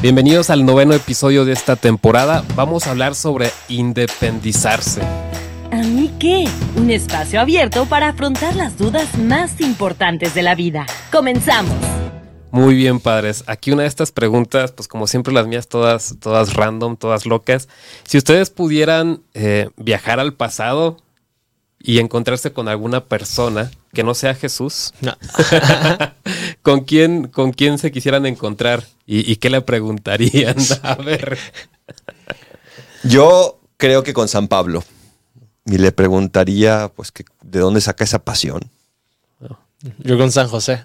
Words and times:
Bienvenidos 0.00 0.48
al 0.50 0.64
noveno 0.64 0.94
episodio 0.94 1.44
de 1.44 1.52
esta 1.52 1.74
temporada. 1.74 2.44
Vamos 2.54 2.86
a 2.86 2.92
hablar 2.92 3.16
sobre 3.16 3.50
independizarse. 3.68 5.02
¿A 5.72 5.78
mí 5.78 6.08
qué? 6.20 6.44
Un 6.76 6.92
espacio 6.92 7.40
abierto 7.40 7.84
para 7.84 8.10
afrontar 8.10 8.54
las 8.54 8.78
dudas 8.78 9.18
más 9.18 9.60
importantes 9.60 10.36
de 10.36 10.42
la 10.42 10.54
vida. 10.54 10.86
Comenzamos. 11.10 11.74
Muy 12.52 12.76
bien, 12.76 13.00
padres. 13.00 13.42
Aquí 13.48 13.72
una 13.72 13.82
de 13.82 13.88
estas 13.88 14.12
preguntas, 14.12 14.70
pues 14.70 14.86
como 14.86 15.08
siempre 15.08 15.34
las 15.34 15.48
mías, 15.48 15.66
todas, 15.66 16.14
todas 16.20 16.54
random, 16.54 16.96
todas 16.96 17.26
locas. 17.26 17.68
Si 18.04 18.18
ustedes 18.18 18.50
pudieran 18.50 19.22
eh, 19.34 19.68
viajar 19.76 20.20
al 20.20 20.32
pasado 20.32 20.98
y 21.80 21.98
encontrarse 21.98 22.52
con 22.52 22.68
alguna 22.68 23.04
persona 23.04 23.72
que 23.92 24.04
no 24.04 24.14
sea 24.14 24.36
Jesús, 24.36 24.94
¿con, 26.68 26.80
quién, 26.80 27.28
¿con 27.28 27.52
quién 27.52 27.78
se 27.78 27.90
quisieran 27.90 28.26
encontrar? 28.26 28.84
¿Y, 29.06 29.36
qué 29.36 29.48
le 29.48 29.62
preguntarían? 29.62 30.56
A 30.82 30.96
ver. 30.96 31.38
Yo 33.04 33.58
creo 33.78 34.02
que 34.02 34.12
con 34.12 34.28
San 34.28 34.48
Pablo. 34.48 34.84
Y 35.64 35.78
le 35.78 35.92
preguntaría, 35.92 36.92
pues, 36.94 37.10
que, 37.10 37.24
¿de 37.42 37.60
dónde 37.60 37.80
saca 37.80 38.04
esa 38.04 38.18
pasión? 38.18 38.70
Yo 40.00 40.18
con 40.18 40.30
San 40.30 40.48
José. 40.48 40.84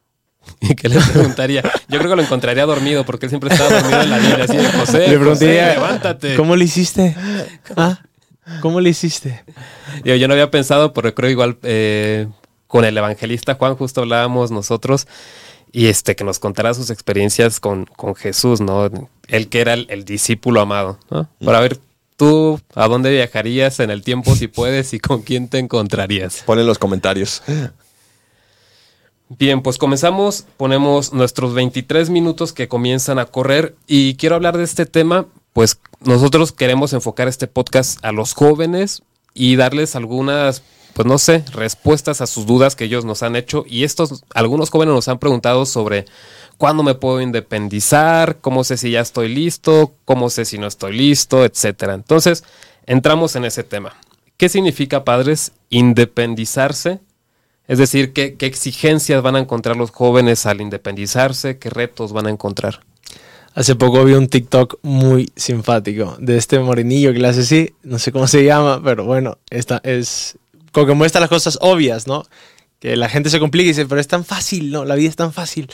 ¿Y 0.60 0.76
qué 0.76 0.88
le 0.88 1.00
preguntaría? 1.00 1.62
Yo 1.88 1.98
creo 1.98 2.10
que 2.10 2.16
lo 2.16 2.22
encontraría 2.22 2.64
dormido 2.64 3.04
porque 3.04 3.26
él 3.26 3.30
siempre 3.30 3.50
estaba 3.52 3.70
dormido 3.70 4.02
en 4.02 4.10
la 4.10 4.18
vida. 4.18 4.44
Así 4.44 4.56
de 4.56 4.70
José, 4.78 5.08
le 5.08 5.18
preguntaría, 5.18 5.74
levántate. 5.74 6.36
¿Cómo 6.36 6.54
le 6.54 6.64
hiciste? 6.64 7.16
¿Ah? 7.76 7.98
¿Cómo 8.60 8.80
le 8.80 8.90
hiciste? 8.90 9.44
Yo, 10.04 10.14
yo 10.14 10.28
no 10.28 10.34
había 10.34 10.50
pensado, 10.50 10.92
pero 10.92 11.12
creo 11.14 11.30
igual 11.30 11.58
eh, 11.62 12.28
con 12.68 12.84
el 12.84 12.96
evangelista 12.96 13.54
Juan 13.54 13.74
justo 13.74 14.02
hablábamos 14.02 14.52
nosotros 14.52 15.08
y 15.72 15.86
este 15.86 16.14
que 16.14 16.24
nos 16.24 16.38
contara 16.38 16.72
sus 16.74 16.90
experiencias 16.90 17.60
con, 17.60 17.84
con 17.84 18.14
Jesús, 18.14 18.60
¿no? 18.60 18.88
Él 19.26 19.48
que 19.48 19.60
era 19.60 19.74
el, 19.74 20.04
discípulo 20.04 20.60
amado, 20.60 20.98
¿no? 21.10 21.28
Para 21.44 21.60
ver 21.60 21.78
tú 22.16 22.60
a 22.74 22.88
dónde 22.88 23.10
viajarías 23.10 23.80
en 23.80 23.90
el 23.90 24.02
tiempo 24.02 24.34
si 24.34 24.48
puedes 24.48 24.94
y 24.94 25.00
con 25.00 25.22
quién 25.22 25.48
te 25.48 25.58
encontrarías. 25.58 26.42
Pon 26.46 26.58
en 26.58 26.66
los 26.66 26.78
comentarios. 26.78 27.42
Bien, 29.28 29.60
pues 29.60 29.76
comenzamos, 29.76 30.46
ponemos 30.56 31.12
nuestros 31.12 31.52
23 31.52 32.08
minutos 32.08 32.54
que 32.54 32.66
comienzan 32.66 33.18
a 33.18 33.26
correr 33.26 33.76
y 33.86 34.14
quiero 34.14 34.36
hablar 34.36 34.56
de 34.56 34.64
este 34.64 34.86
tema, 34.86 35.26
pues 35.52 35.80
nosotros 36.00 36.52
queremos 36.52 36.94
enfocar 36.94 37.28
este 37.28 37.46
podcast 37.46 38.02
a 38.02 38.12
los 38.12 38.32
jóvenes 38.32 39.02
y 39.34 39.56
darles 39.56 39.96
algunas, 39.96 40.62
pues 40.98 41.06
no 41.06 41.18
sé, 41.18 41.44
respuestas 41.52 42.20
a 42.20 42.26
sus 42.26 42.44
dudas 42.44 42.74
que 42.74 42.82
ellos 42.82 43.04
nos 43.04 43.22
han 43.22 43.36
hecho 43.36 43.64
y 43.68 43.84
estos, 43.84 44.24
algunos 44.34 44.68
jóvenes 44.68 44.96
nos 44.96 45.06
han 45.06 45.20
preguntado 45.20 45.64
sobre 45.64 46.06
cuándo 46.56 46.82
me 46.82 46.96
puedo 46.96 47.20
independizar, 47.20 48.38
cómo 48.40 48.64
sé 48.64 48.76
si 48.76 48.90
ya 48.90 49.00
estoy 49.00 49.32
listo, 49.32 49.94
cómo 50.04 50.28
sé 50.28 50.44
si 50.44 50.58
no 50.58 50.66
estoy 50.66 50.98
listo, 50.98 51.44
etcétera. 51.44 51.94
Entonces, 51.94 52.42
entramos 52.84 53.36
en 53.36 53.44
ese 53.44 53.62
tema. 53.62 53.94
¿Qué 54.36 54.48
significa, 54.48 55.04
padres, 55.04 55.52
independizarse? 55.70 56.98
Es 57.68 57.78
decir, 57.78 58.12
¿qué, 58.12 58.34
exigencias 58.40 59.22
van 59.22 59.36
a 59.36 59.38
encontrar 59.38 59.76
los 59.76 59.92
jóvenes 59.92 60.46
al 60.46 60.60
independizarse? 60.60 61.58
¿Qué 61.58 61.70
retos 61.70 62.12
van 62.12 62.26
a 62.26 62.30
encontrar? 62.30 62.80
Hace 63.54 63.76
poco 63.76 64.04
vi 64.04 64.14
un 64.14 64.26
TikTok 64.26 64.80
muy 64.82 65.30
simpático 65.36 66.16
de 66.18 66.38
este 66.38 66.58
morenillo 66.58 67.12
que 67.12 67.20
le 67.20 67.28
hace 67.28 67.42
así, 67.42 67.74
no 67.84 68.00
sé 68.00 68.10
cómo 68.10 68.26
se 68.26 68.44
llama, 68.44 68.82
pero 68.82 69.04
bueno, 69.04 69.38
esta 69.48 69.80
es 69.84 70.37
como 70.78 70.86
que 70.86 70.94
muestra 70.94 71.20
las 71.20 71.28
cosas 71.28 71.58
obvias, 71.60 72.06
¿no? 72.06 72.24
Que 72.78 72.96
la 72.96 73.08
gente 73.08 73.30
se 73.30 73.40
complica 73.40 73.64
y 73.64 73.68
dice, 73.68 73.86
pero 73.86 74.00
es 74.00 74.06
tan 74.06 74.24
fácil, 74.24 74.70
¿no? 74.70 74.84
La 74.84 74.94
vida 74.94 75.08
es 75.08 75.16
tan 75.16 75.32
fácil. 75.32 75.68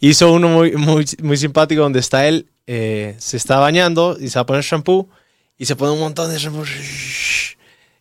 Hizo 0.00 0.32
uno 0.32 0.48
muy, 0.48 0.72
muy, 0.72 1.04
muy 1.22 1.36
simpático 1.36 1.82
donde 1.82 2.00
está 2.00 2.26
él, 2.26 2.46
eh, 2.66 3.16
se 3.18 3.36
está 3.36 3.58
bañando 3.58 4.16
y 4.18 4.30
se 4.30 4.38
va 4.38 4.42
a 4.42 4.46
poner 4.46 4.64
shampoo 4.64 5.10
y 5.58 5.66
se 5.66 5.76
pone 5.76 5.92
un 5.92 6.00
montón 6.00 6.32
de 6.32 6.38
shampoo 6.38 6.64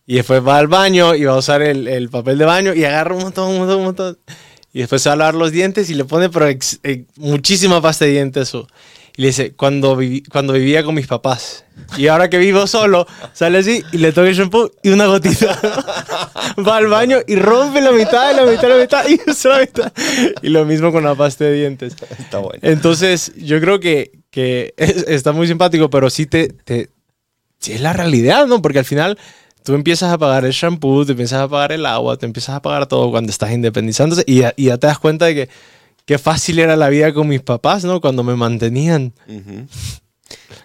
y 0.08 0.16
después 0.16 0.42
va 0.48 0.58
al 0.58 0.68
baño 0.68 1.14
y 1.14 1.26
va 1.26 1.34
a 1.34 1.38
usar 1.38 1.62
el, 1.62 2.10
papel 2.10 2.38
de 2.38 2.46
baño 2.46 2.74
y 2.74 2.86
agarra 2.86 3.14
un 3.14 3.22
montón, 3.22 3.50
un 3.50 3.58
montón, 3.60 3.78
un 3.80 3.84
montón. 3.84 4.18
Y 4.72 4.80
después 4.80 5.02
se 5.02 5.10
va 5.10 5.14
a 5.14 5.18
lavar 5.18 5.36
los 5.36 5.52
dientes 5.52 5.90
y 5.90 5.94
le 5.94 6.06
pone 6.06 6.30
pero 6.30 6.48
eh, 6.48 7.06
muchísima 7.18 7.82
pasta 7.82 8.06
de 8.06 8.12
dientes. 8.12 8.54
Y 9.20 9.24
le 9.24 9.28
dice, 9.28 9.52
cuando, 9.52 10.00
cuando 10.32 10.54
vivía 10.54 10.82
con 10.82 10.96
mis 10.96 11.06
papás. 11.06 11.66
Y 11.98 12.08
ahora 12.08 12.30
que 12.30 12.38
vivo 12.38 12.66
solo, 12.68 13.06
sale 13.34 13.58
así 13.58 13.84
y 13.92 13.98
le 13.98 14.14
toca 14.14 14.30
el 14.30 14.34
shampoo 14.34 14.72
y 14.82 14.92
una 14.92 15.08
gotita. 15.08 15.60
va 16.66 16.78
al 16.78 16.88
baño 16.88 17.18
y 17.28 17.36
rompe 17.36 17.82
la 17.82 17.92
mitad, 17.92 18.34
la 18.34 18.50
mitad, 18.50 18.70
la 18.70 18.78
mitad 18.78 19.06
y 19.10 19.20
usa 19.30 19.58
la 19.58 19.60
mitad. 19.60 19.92
Y 20.42 20.48
lo 20.48 20.64
mismo 20.64 20.94
con 20.94 21.04
la 21.04 21.16
pasta 21.16 21.44
de 21.44 21.52
dientes. 21.52 21.98
Está 22.18 22.38
bueno. 22.38 22.60
Entonces, 22.62 23.34
yo 23.36 23.60
creo 23.60 23.82
que, 23.82 24.22
que 24.32 24.74
está 24.78 25.34
muy 25.34 25.48
simpático, 25.48 25.90
pero 25.90 26.10
sí 26.10 26.26
te, 26.26 26.48
te... 26.48 26.90
Sí 27.60 27.74
es 27.74 27.82
la 27.82 27.92
realidad, 27.92 28.48
¿no? 28.48 28.62
Porque 28.62 28.80
al 28.80 28.86
final 28.86 29.20
tú 29.66 29.74
empiezas 29.74 30.14
a 30.14 30.18
pagar 30.18 30.46
el 30.46 30.54
shampoo, 30.54 31.06
te 31.06 31.12
empiezas 31.12 31.42
a 31.42 31.50
pagar 31.50 31.74
el 31.74 31.86
agua, 31.86 32.16
te 32.16 32.26
empiezas 32.26 32.56
a 32.56 32.62
pagar 32.62 32.88
todo 32.88 33.12
cuando 33.12 33.32
estás 33.32 33.52
independizándose 33.52 34.24
y 34.26 34.38
ya, 34.38 34.54
te 34.54 34.88
das 34.88 34.98
cuenta 34.98 35.26
de 35.26 35.36
que 35.36 35.50
qué 36.10 36.18
fácil 36.18 36.58
era 36.58 36.76
la 36.76 36.90
vida 36.90 37.14
con 37.14 37.28
mis 37.28 37.44
papás, 37.44 37.84
¿no? 37.86 38.02
Cuando 38.02 38.24
me 38.24 38.36
mantenían. 38.36 39.14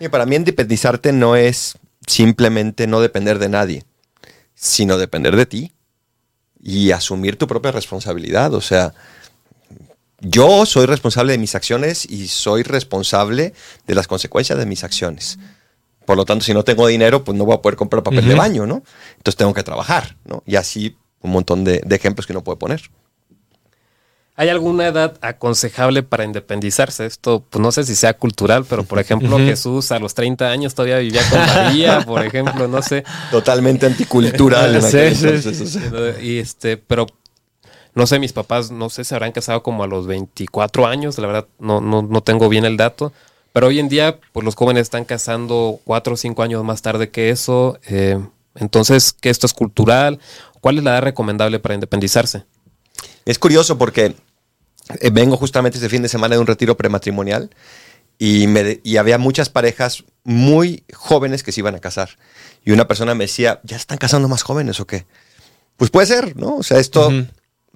y 0.00 0.09
para 0.09 0.25
mí 0.25 0.37
independizarte 0.37 1.12
no 1.12 1.37
es 1.37 1.77
simplemente 2.06 2.87
no 2.87 3.03
depender 3.03 3.38
de 3.38 3.50
nadie, 3.50 3.84
sino 4.55 4.97
depender 4.97 5.37
de 5.37 5.44
ti 5.44 5.72
y 6.62 6.93
asumir 6.93 7.37
tu 7.37 7.47
propia 7.47 7.72
responsabilidad. 7.72 8.55
O 8.55 8.62
sea, 8.62 8.94
yo 10.19 10.65
soy 10.65 10.87
responsable 10.87 11.32
de 11.32 11.38
mis 11.38 11.55
acciones 11.55 12.06
y 12.11 12.28
soy 12.28 12.62
responsable 12.62 13.53
de 13.87 13.94
las 13.94 14.06
consecuencias 14.06 14.59
de 14.59 14.65
mis 14.65 14.82
acciones. 14.82 15.38
Por 16.06 16.16
lo 16.16 16.25
tanto, 16.25 16.47
si 16.47 16.55
no 16.55 16.65
tengo 16.65 16.87
dinero, 16.87 17.22
pues 17.22 17.37
no 17.37 17.44
voy 17.44 17.56
a 17.56 17.61
poder 17.61 17.76
comprar 17.76 18.03
papel 18.03 18.26
de 18.26 18.34
baño, 18.34 18.66
¿no? 18.66 18.82
Entonces 19.19 19.37
tengo 19.37 19.53
que 19.53 19.62
trabajar, 19.62 20.16
¿no? 20.25 20.43
Y 20.47 20.56
así 20.56 20.97
un 21.21 21.32
montón 21.32 21.65
de, 21.65 21.84
ejemplos 21.91 22.26
que 22.26 22.32
uno 22.32 22.43
puede 22.43 22.56
poner. 22.56 22.91
¿Hay 24.37 24.49
alguna 24.49 24.89
edad 24.89 25.17
aconsejable 25.21 26.03
para 26.03 26.25
independizarse? 26.25 27.06
Esto, 27.06 27.45
pues 27.49 27.62
no 27.62 27.71
sé 27.71 27.84
si 27.84 27.95
sea 27.95 28.15
cultural, 28.15 28.65
pero 28.69 28.83
por 28.83 28.99
ejemplo, 28.99 29.39
Jesús 29.39 29.93
a 29.93 30.00
los 30.00 30.15
30 30.15 30.50
años 30.50 30.75
todavía 30.75 30.99
vivía 30.99 31.22
con 31.31 31.39
María, 31.39 32.00
por 32.06 32.25
ejemplo, 32.25 32.67
no 32.67 32.83
sé. 32.83 33.05
Totalmente 33.31 33.87
anticultural. 33.87 34.83
sí, 34.83 35.15
sí, 35.15 35.78
Y 36.21 36.39
este, 36.39 36.77
pero 36.77 37.06
no 37.94 38.09
sé, 38.09 38.19
mis 38.19 38.33
papás, 38.33 38.73
no 38.73 38.91
sé, 38.91 39.05
se 39.05 39.15
habrán 39.15 39.31
casado 39.31 39.62
como 39.62 39.84
a 39.84 39.87
los 39.87 40.09
24 40.09 40.87
años, 40.87 41.17
la 41.19 41.28
verdad, 41.28 41.47
no, 41.61 41.81
no, 41.81 42.03
no 42.03 42.21
tengo 42.23 42.49
bien 42.49 42.65
el 42.65 42.77
dato. 42.77 43.12
Pero 43.53 43.69
hoy 43.69 43.78
en 43.78 43.89
día, 43.89 44.19
pues 44.33 44.44
los 44.44 44.56
jóvenes 44.56 44.83
están 44.83 45.05
casando 45.05 45.78
cuatro 45.84 46.15
o 46.15 46.17
cinco 46.17 46.43
años 46.43 46.65
más 46.65 46.83
tarde 46.83 47.11
que 47.11 47.31
eso. 47.31 47.78
Eh, 47.87 48.19
entonces, 48.56 49.12
¿qué 49.12 49.31
esto 49.31 49.47
es 49.47 49.53
cultural? 49.53 50.19
¿Cuál 50.61 50.78
es 50.78 50.84
la 50.84 50.91
edad 50.91 51.03
recomendable 51.03 51.61
para 51.61 51.75
independizarse? 51.75 52.44
Es 53.25 53.39
curioso 53.39 53.79
porque 53.79 54.15
eh, 55.01 55.11
vengo 55.11 55.37
justamente 55.37 55.79
este 55.79 55.89
fin 55.89 56.03
de 56.03 56.09
semana 56.09 56.35
de 56.35 56.41
un 56.41 56.47
retiro 56.47 56.77
prematrimonial 56.77 57.51
y, 58.19 58.47
me, 58.47 58.81
y 58.83 58.97
había 58.97 59.19
muchas 59.19 59.49
parejas 59.49 60.05
muy 60.23 60.85
jóvenes 60.93 61.43
que 61.43 61.53
se 61.53 61.61
iban 61.61 61.75
a 61.75 61.81
casar. 61.81 62.11
Y 62.65 62.73
una 62.73 62.87
persona 62.87 63.15
me 63.15 63.25
decía, 63.25 63.61
¿ya 63.65 63.77
están 63.77 63.99
casando 63.99 64.29
más 64.29 64.43
jóvenes 64.43 64.81
o 64.81 64.87
qué? 64.87 65.07
Pues 65.77 65.91
puede 65.91 66.07
ser, 66.07 66.37
¿no? 66.37 66.57
O 66.57 66.62
sea, 66.62 66.79
esto 66.79 67.11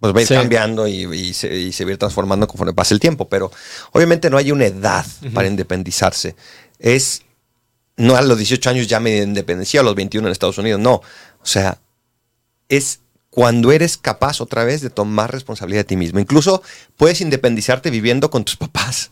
pues 0.01 0.15
va 0.15 0.21
a 0.21 0.23
ir 0.23 0.29
cambiando 0.29 0.87
y, 0.87 1.35
se, 1.35 1.53
y, 1.53 1.71
va 1.71 1.89
a 1.89 1.93
ir 1.93 1.99
transformando 1.99 2.47
conforme 2.47 2.73
pase 2.73 2.95
el 2.95 3.01
tiempo. 3.01 3.29
Pero 3.29 3.51
obviamente 3.93 4.31
no 4.31 4.37
hay 4.37 4.53
una 4.53 4.67
edad 4.67 5.05
para 5.35 5.49
independizarse. 5.49 6.37
Es, 6.79 7.23
no 7.97 8.15
a 8.15 8.23
los 8.23 8.39
18 8.39 8.71
años 8.71 8.87
ya 8.87 9.01
me 9.01 9.19
independencia, 9.19 9.81
a 9.81 9.83
los 9.83 9.97
21 9.97 10.29
en 10.29 10.33
Estados 10.33 10.59
Unidos, 10.59 10.81
no. 10.81 10.95
O 10.95 11.47
sea, 11.47 11.79
es 12.69 13.01
cuando 13.39 13.71
eres 13.71 13.97
capaz 13.97 14.41
otra 14.41 14.65
vez 14.65 14.81
de 14.81 14.91
tomar 14.91 15.31
responsabilidad 15.31 15.83
de 15.83 15.85
ti 15.85 15.97
mismo. 15.97 16.19
Incluso 16.19 16.61
puedes 16.97 17.21
independizarte 17.21 17.89
viviendo 17.89 18.31
con 18.31 18.43
tus 18.43 18.57
papás. 18.57 19.11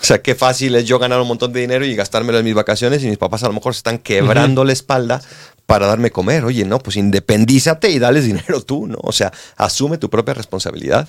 O 0.00 0.04
sea, 0.04 0.22
qué 0.22 0.34
fácil 0.34 0.74
es 0.74 0.86
yo 0.86 0.98
ganar 0.98 1.20
un 1.20 1.28
montón 1.28 1.52
de 1.52 1.60
dinero 1.60 1.84
y 1.84 1.94
gastármelo 1.94 2.38
en 2.38 2.46
mis 2.46 2.54
vacaciones 2.54 3.04
y 3.04 3.08
mis 3.08 3.18
papás 3.18 3.42
a 3.42 3.46
lo 3.46 3.52
mejor 3.52 3.74
se 3.74 3.80
están 3.80 3.98
quebrando 3.98 4.64
la 4.64 4.72
espalda 4.72 5.20
para 5.66 5.86
darme 5.86 6.10
comer. 6.10 6.46
Oye, 6.46 6.64
no, 6.64 6.78
pues 6.78 6.96
independízate 6.96 7.90
y 7.90 7.98
dales 7.98 8.24
dinero 8.24 8.62
tú, 8.62 8.86
¿no? 8.86 8.96
O 9.02 9.12
sea, 9.12 9.34
asume 9.58 9.98
tu 9.98 10.08
propia 10.08 10.32
responsabilidad. 10.32 11.06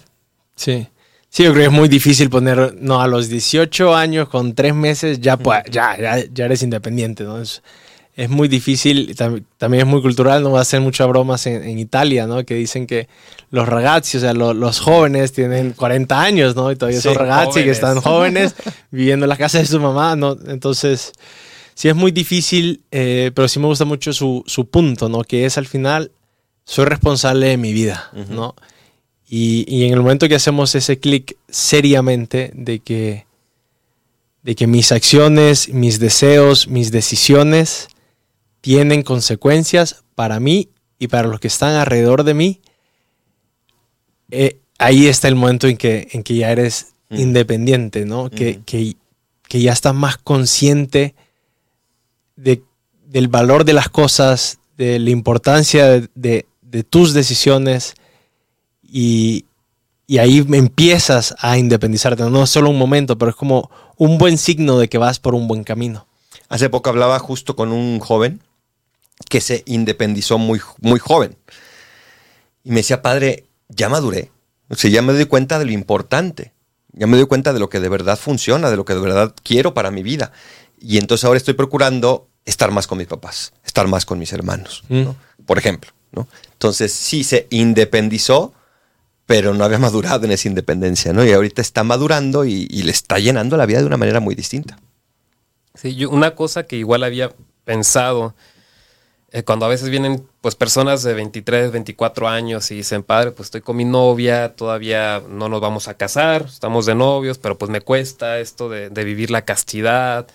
Sí. 0.57 0.85
Sí, 1.29 1.43
yo 1.43 1.53
creo 1.53 1.63
que 1.63 1.73
es 1.73 1.79
muy 1.79 1.87
difícil 1.87 2.29
poner, 2.29 2.75
no, 2.77 2.99
a 2.99 3.07
los 3.07 3.29
18 3.29 3.95
años 3.95 4.27
con 4.27 4.53
tres 4.53 4.75
meses 4.75 5.21
ya, 5.21 5.37
pues, 5.37 5.63
ya, 5.71 5.95
ya, 5.97 6.43
eres 6.43 6.61
independiente, 6.61 7.23
¿no? 7.23 7.41
Es, 7.41 7.63
es 8.15 8.29
muy 8.29 8.49
difícil, 8.49 9.15
también 9.57 9.85
es 9.85 9.87
muy 9.87 10.01
cultural, 10.01 10.43
no 10.43 10.51
va 10.51 10.59
a 10.59 10.61
hacer 10.63 10.81
muchas 10.81 11.07
bromas 11.07 11.45
en, 11.45 11.79
Italia, 11.79 12.27
¿no? 12.27 12.43
Que 12.43 12.55
dicen 12.55 12.85
que 12.85 13.07
los 13.49 13.67
ragazzi, 13.67 14.17
o 14.17 14.19
sea, 14.19 14.33
los 14.33 14.79
jóvenes 14.81 15.31
tienen 15.31 15.71
40 15.71 16.21
años, 16.21 16.53
¿no? 16.55 16.69
Y 16.69 16.75
todavía 16.75 16.99
son 16.99 17.15
ragazzi 17.15 17.63
que 17.63 17.69
están 17.69 18.01
jóvenes 18.01 18.55
viviendo 18.91 19.25
en 19.25 19.29
la 19.29 19.37
casa 19.37 19.59
de 19.59 19.65
su 19.65 19.79
mamá, 19.79 20.17
¿no? 20.17 20.37
Entonces, 20.47 21.13
sí 21.75 21.87
es 21.87 21.95
muy 21.95 22.11
difícil, 22.11 22.81
eh, 22.91 23.31
pero 23.33 23.47
sí 23.47 23.57
me 23.59 23.67
gusta 23.67 23.85
mucho 23.85 24.11
su, 24.11 24.67
punto, 24.69 25.07
¿no? 25.07 25.23
Que 25.23 25.45
es 25.45 25.57
al 25.57 25.65
final, 25.65 26.11
soy 26.65 26.85
responsable 26.85 27.47
de 27.47 27.57
mi 27.57 27.71
vida, 27.71 28.11
¿no? 28.29 28.53
Y, 29.29 29.85
en 29.85 29.93
el 29.93 30.01
momento 30.01 30.27
que 30.27 30.35
hacemos 30.35 30.75
ese 30.75 30.99
clic 30.99 31.37
seriamente 31.47 32.51
de 32.53 32.79
que, 32.79 33.27
de 34.43 34.55
que 34.55 34.67
mis 34.67 34.91
acciones, 34.91 35.69
mis 35.69 35.99
deseos, 35.99 36.67
mis 36.67 36.91
decisiones 36.91 37.87
tienen 38.61 39.03
consecuencias 39.03 40.03
para 40.15 40.39
mí 40.39 40.69
y 40.97 41.07
para 41.07 41.27
los 41.27 41.39
que 41.39 41.47
están 41.47 41.75
alrededor 41.75 42.23
de 42.23 42.33
mí, 42.33 42.61
eh, 44.31 44.59
ahí 44.77 45.07
está 45.07 45.27
el 45.27 45.35
momento 45.35 45.67
en 45.67 45.77
que, 45.77 46.07
en 46.11 46.23
que 46.23 46.35
ya 46.35 46.51
eres 46.51 46.93
Mm. 47.11 47.19
independiente, 47.19 48.05
¿no? 48.05 48.29
Que, 48.29 48.51
Ujú. 48.51 48.63
que, 48.65 48.95
que 49.47 49.61
ya 49.61 49.71
estás 49.73 49.95
más 49.95 50.17
consciente 50.17 51.15
de, 52.35 52.61
del 53.07 53.27
valor 53.27 53.65
de 53.65 53.73
las 53.73 53.89
cosas, 53.89 54.59
de 54.77 54.99
la 54.99 55.09
importancia 55.09 55.87
de, 55.87 56.07
de- 56.13 56.45
de 56.61 56.83
tus 56.83 57.13
decisiones 57.15 57.95
y, 58.83 59.45
y 60.05 60.19
ahí 60.19 60.45
empiezas 60.51 61.33
a 61.39 61.57
independizarte. 61.57 62.21
No 62.29 62.43
es 62.43 62.51
solo 62.51 62.69
un 62.69 62.77
momento, 62.77 63.17
pero 63.17 63.31
es 63.31 63.35
como 63.35 63.71
un 63.97 64.19
buen 64.19 64.37
signo 64.37 64.77
de 64.77 64.87
que 64.87 64.99
vas 64.99 65.17
por 65.19 65.33
un 65.33 65.47
buen 65.47 65.63
camino. 65.63 66.05
Hace 66.47 66.69
poco 66.69 66.91
hablaba 66.91 67.17
justo 67.17 67.55
con 67.55 67.71
un 67.71 67.99
joven 67.99 68.43
que 69.27 69.41
se 69.41 69.63
independizó 69.65 70.37
muy, 70.37 70.61
muy 70.79 70.99
joven. 70.99 71.35
Y 72.63 72.69
me 72.69 72.77
decía, 72.77 73.01
padre, 73.01 73.45
ya 73.67 73.89
maduré. 73.89 74.31
O 74.69 74.75
sea, 74.75 74.89
ya 74.89 75.01
me 75.01 75.13
doy 75.13 75.25
cuenta 75.25 75.59
de 75.59 75.65
lo 75.65 75.71
importante. 75.71 76.53
Ya 76.93 77.07
me 77.07 77.17
doy 77.17 77.25
cuenta 77.27 77.53
de 77.53 77.59
lo 77.59 77.69
que 77.69 77.79
de 77.79 77.89
verdad 77.89 78.17
funciona, 78.17 78.69
de 78.69 78.77
lo 78.77 78.85
que 78.85 78.93
de 78.93 78.99
verdad 78.99 79.33
quiero 79.43 79.73
para 79.73 79.91
mi 79.91 80.03
vida. 80.03 80.31
Y 80.79 80.97
entonces 80.97 81.25
ahora 81.25 81.37
estoy 81.37 81.53
procurando 81.53 82.27
estar 82.45 82.71
más 82.71 82.87
con 82.87 82.97
mis 82.97 83.07
papás, 83.07 83.53
estar 83.65 83.87
más 83.87 84.05
con 84.05 84.17
mis 84.17 84.33
hermanos, 84.33 84.83
¿no? 84.89 85.15
por 85.45 85.57
ejemplo. 85.57 85.91
¿no? 86.11 86.27
Entonces 86.53 86.91
sí 86.91 87.23
se 87.23 87.47
independizó, 87.51 88.53
pero 89.25 89.53
no 89.53 89.63
había 89.63 89.77
madurado 89.77 90.25
en 90.25 90.31
esa 90.31 90.47
independencia. 90.47 91.13
¿no? 91.13 91.23
Y 91.23 91.31
ahorita 91.31 91.61
está 91.61 91.83
madurando 91.83 92.45
y, 92.45 92.67
y 92.69 92.83
le 92.83 92.91
está 92.91 93.19
llenando 93.19 93.57
la 93.57 93.65
vida 93.65 93.79
de 93.79 93.85
una 93.85 93.97
manera 93.97 94.19
muy 94.19 94.35
distinta. 94.35 94.79
Sí, 95.75 95.95
yo, 95.95 96.09
una 96.09 96.35
cosa 96.35 96.63
que 96.63 96.77
igual 96.77 97.03
había 97.03 97.31
pensado, 97.63 98.35
eh, 99.31 99.43
cuando 99.43 99.65
a 99.65 99.69
veces 99.69 99.89
vienen 99.89 100.25
pues 100.41 100.55
personas 100.55 101.03
de 101.03 101.13
23, 101.13 101.71
24 101.71 102.27
años 102.27 102.71
y 102.71 102.75
dicen, 102.75 103.03
padre, 103.03 103.31
pues 103.31 103.47
estoy 103.47 103.61
con 103.61 103.75
mi 103.77 103.85
novia, 103.85 104.55
todavía 104.55 105.21
no 105.29 105.49
nos 105.49 105.61
vamos 105.61 105.87
a 105.87 105.95
casar, 105.95 106.45
estamos 106.47 106.85
de 106.85 106.95
novios, 106.95 107.37
pero 107.37 107.57
pues 107.57 107.69
me 107.71 107.81
cuesta 107.81 108.39
esto 108.39 108.69
de, 108.69 108.89
de 108.89 109.03
vivir 109.03 109.31
la 109.31 109.43
castidad. 109.43 110.27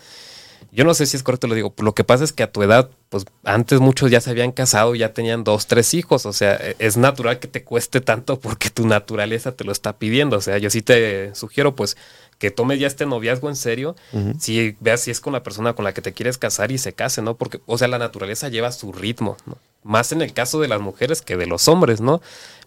Yo 0.72 0.84
no 0.84 0.92
sé 0.94 1.06
si 1.06 1.16
es 1.16 1.22
correcto, 1.22 1.46
lo 1.46 1.54
digo. 1.54 1.72
Lo 1.78 1.94
que 1.94 2.02
pasa 2.02 2.24
es 2.24 2.32
que 2.32 2.42
a 2.42 2.50
tu 2.50 2.62
edad, 2.62 2.90
pues 3.08 3.24
antes 3.44 3.78
muchos 3.80 4.10
ya 4.10 4.20
se 4.20 4.30
habían 4.30 4.50
casado, 4.50 4.94
ya 4.96 5.12
tenían 5.12 5.44
dos, 5.44 5.66
tres 5.68 5.94
hijos. 5.94 6.26
O 6.26 6.32
sea, 6.32 6.56
e- 6.56 6.74
es 6.80 6.96
natural 6.96 7.38
que 7.38 7.46
te 7.48 7.62
cueste 7.62 8.00
tanto 8.00 8.40
porque 8.40 8.70
tu 8.70 8.86
naturaleza 8.86 9.52
te 9.52 9.62
lo 9.64 9.70
está 9.72 9.98
pidiendo. 9.98 10.36
O 10.36 10.40
sea, 10.40 10.58
yo 10.58 10.70
sí 10.70 10.82
te 10.82 11.32
sugiero, 11.34 11.76
pues, 11.76 11.96
que 12.38 12.50
tomes 12.50 12.78
ya 12.80 12.86
este 12.86 13.06
noviazgo 13.06 13.48
en 13.48 13.56
serio. 13.56 13.96
Si 14.38 14.76
veas 14.80 15.00
si 15.00 15.10
es 15.10 15.20
con 15.20 15.32
la 15.32 15.42
persona 15.42 15.74
con 15.74 15.84
la 15.84 15.94
que 15.94 16.02
te 16.02 16.12
quieres 16.12 16.38
casar 16.38 16.72
y 16.72 16.78
se 16.78 16.92
case, 16.92 17.22
¿no? 17.22 17.36
Porque, 17.36 17.60
o 17.66 17.78
sea, 17.78 17.88
la 17.88 17.98
naturaleza 17.98 18.48
lleva 18.48 18.72
su 18.72 18.92
ritmo, 18.92 19.36
¿no? 19.46 19.56
Más 19.82 20.12
en 20.12 20.22
el 20.22 20.32
caso 20.32 20.60
de 20.60 20.68
las 20.68 20.80
mujeres 20.80 21.22
que 21.22 21.36
de 21.36 21.46
los 21.46 21.68
hombres, 21.68 22.00
¿no? 22.00 22.20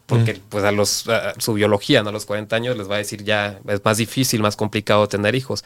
Porque, 0.06 0.40
pues, 0.50 0.64
a 0.64 0.72
los, 0.72 1.10
a 1.10 1.34
su 1.40 1.54
biología, 1.54 2.04
¿no? 2.04 2.10
A 2.10 2.14
los 2.14 2.25
40 2.25 2.56
años 2.56 2.78
les 2.78 2.90
va 2.90 2.96
a 2.96 3.00
decir 3.00 3.24
ya 3.24 3.60
es 3.68 3.84
más 3.84 3.98
difícil, 3.98 4.42
más 4.42 4.56
complicado 4.56 5.08
tener 5.08 5.36
hijos. 5.36 5.64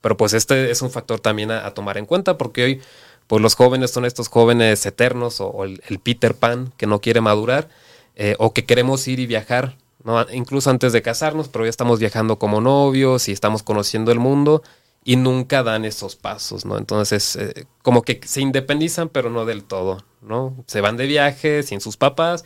Pero 0.00 0.16
pues 0.16 0.32
este 0.32 0.70
es 0.70 0.80
un 0.82 0.90
factor 0.90 1.20
también 1.20 1.50
a, 1.50 1.66
a 1.66 1.74
tomar 1.74 1.98
en 1.98 2.06
cuenta 2.06 2.38
porque 2.38 2.64
hoy 2.64 2.80
pues 3.26 3.42
los 3.42 3.54
jóvenes 3.54 3.90
son 3.90 4.04
estos 4.06 4.28
jóvenes 4.28 4.84
eternos 4.86 5.40
o, 5.40 5.48
o 5.48 5.64
el, 5.64 5.82
el 5.88 5.98
Peter 5.98 6.34
Pan 6.34 6.72
que 6.76 6.86
no 6.86 7.00
quiere 7.00 7.20
madurar 7.20 7.68
eh, 8.16 8.34
o 8.38 8.52
que 8.52 8.64
queremos 8.64 9.06
ir 9.08 9.20
y 9.20 9.26
viajar, 9.26 9.76
¿no? 10.04 10.24
incluso 10.32 10.70
antes 10.70 10.92
de 10.92 11.02
casarnos, 11.02 11.48
pero 11.48 11.64
ya 11.64 11.70
estamos 11.70 11.98
viajando 11.98 12.38
como 12.38 12.60
novios 12.60 13.28
y 13.28 13.32
estamos 13.32 13.62
conociendo 13.62 14.12
el 14.12 14.18
mundo 14.18 14.62
y 15.04 15.16
nunca 15.16 15.62
dan 15.62 15.84
esos 15.84 16.16
pasos, 16.16 16.64
¿no? 16.64 16.76
Entonces, 16.76 17.36
eh, 17.36 17.66
como 17.82 18.02
que 18.02 18.20
se 18.24 18.40
independizan, 18.40 19.08
pero 19.08 19.30
no 19.30 19.46
del 19.46 19.64
todo, 19.64 20.04
¿no? 20.20 20.54
Se 20.66 20.80
van 20.80 20.96
de 20.96 21.06
viaje 21.06 21.62
sin 21.62 21.80
sus 21.80 21.96
papás, 21.96 22.44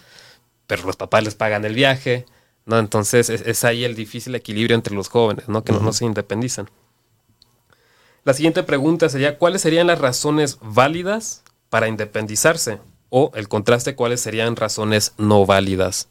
pero 0.66 0.84
los 0.84 0.96
papás 0.96 1.24
les 1.24 1.34
pagan 1.34 1.64
el 1.64 1.74
viaje, 1.74 2.26
¿no? 2.64 2.78
Entonces, 2.78 3.28
es, 3.28 3.42
es 3.42 3.64
ahí 3.64 3.84
el 3.84 3.96
difícil 3.96 4.34
equilibrio 4.34 4.76
entre 4.76 4.94
los 4.94 5.08
jóvenes, 5.08 5.48
¿no? 5.48 5.64
Que 5.64 5.72
no, 5.72 5.80
no 5.80 5.92
se 5.92 6.04
independizan. 6.04 6.70
La 8.24 8.34
siguiente 8.34 8.62
pregunta 8.62 9.08
sería, 9.08 9.36
¿cuáles 9.36 9.60
serían 9.60 9.88
las 9.88 9.98
razones 9.98 10.58
válidas 10.62 11.42
para 11.68 11.88
independizarse? 11.88 12.78
O 13.10 13.32
el 13.34 13.48
contraste, 13.48 13.96
¿cuáles 13.96 14.20
serían 14.20 14.56
razones 14.56 15.12
no 15.18 15.44
válidas? 15.44 16.08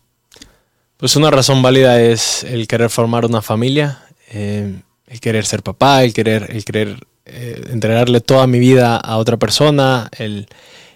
Pues 1.04 1.18
una 1.18 1.30
razón 1.32 1.62
válida 1.62 2.02
es 2.02 2.46
el 2.46 2.66
querer 2.66 2.90
formar 2.90 3.26
una 3.26 3.42
familia, 3.42 4.06
eh, 4.32 4.74
el 5.06 5.20
querer 5.20 5.46
ser 5.46 5.62
papá, 5.62 6.02
el 6.06 6.14
querer, 6.14 6.48
el 6.50 6.64
querer 6.64 6.98
eh, 7.26 7.62
entregarle 7.72 8.22
toda 8.22 8.48
mi 8.48 8.58
vida 8.58 8.96
a 8.96 9.18
otra 9.18 9.36
persona, 9.36 10.10
el, 10.18 10.48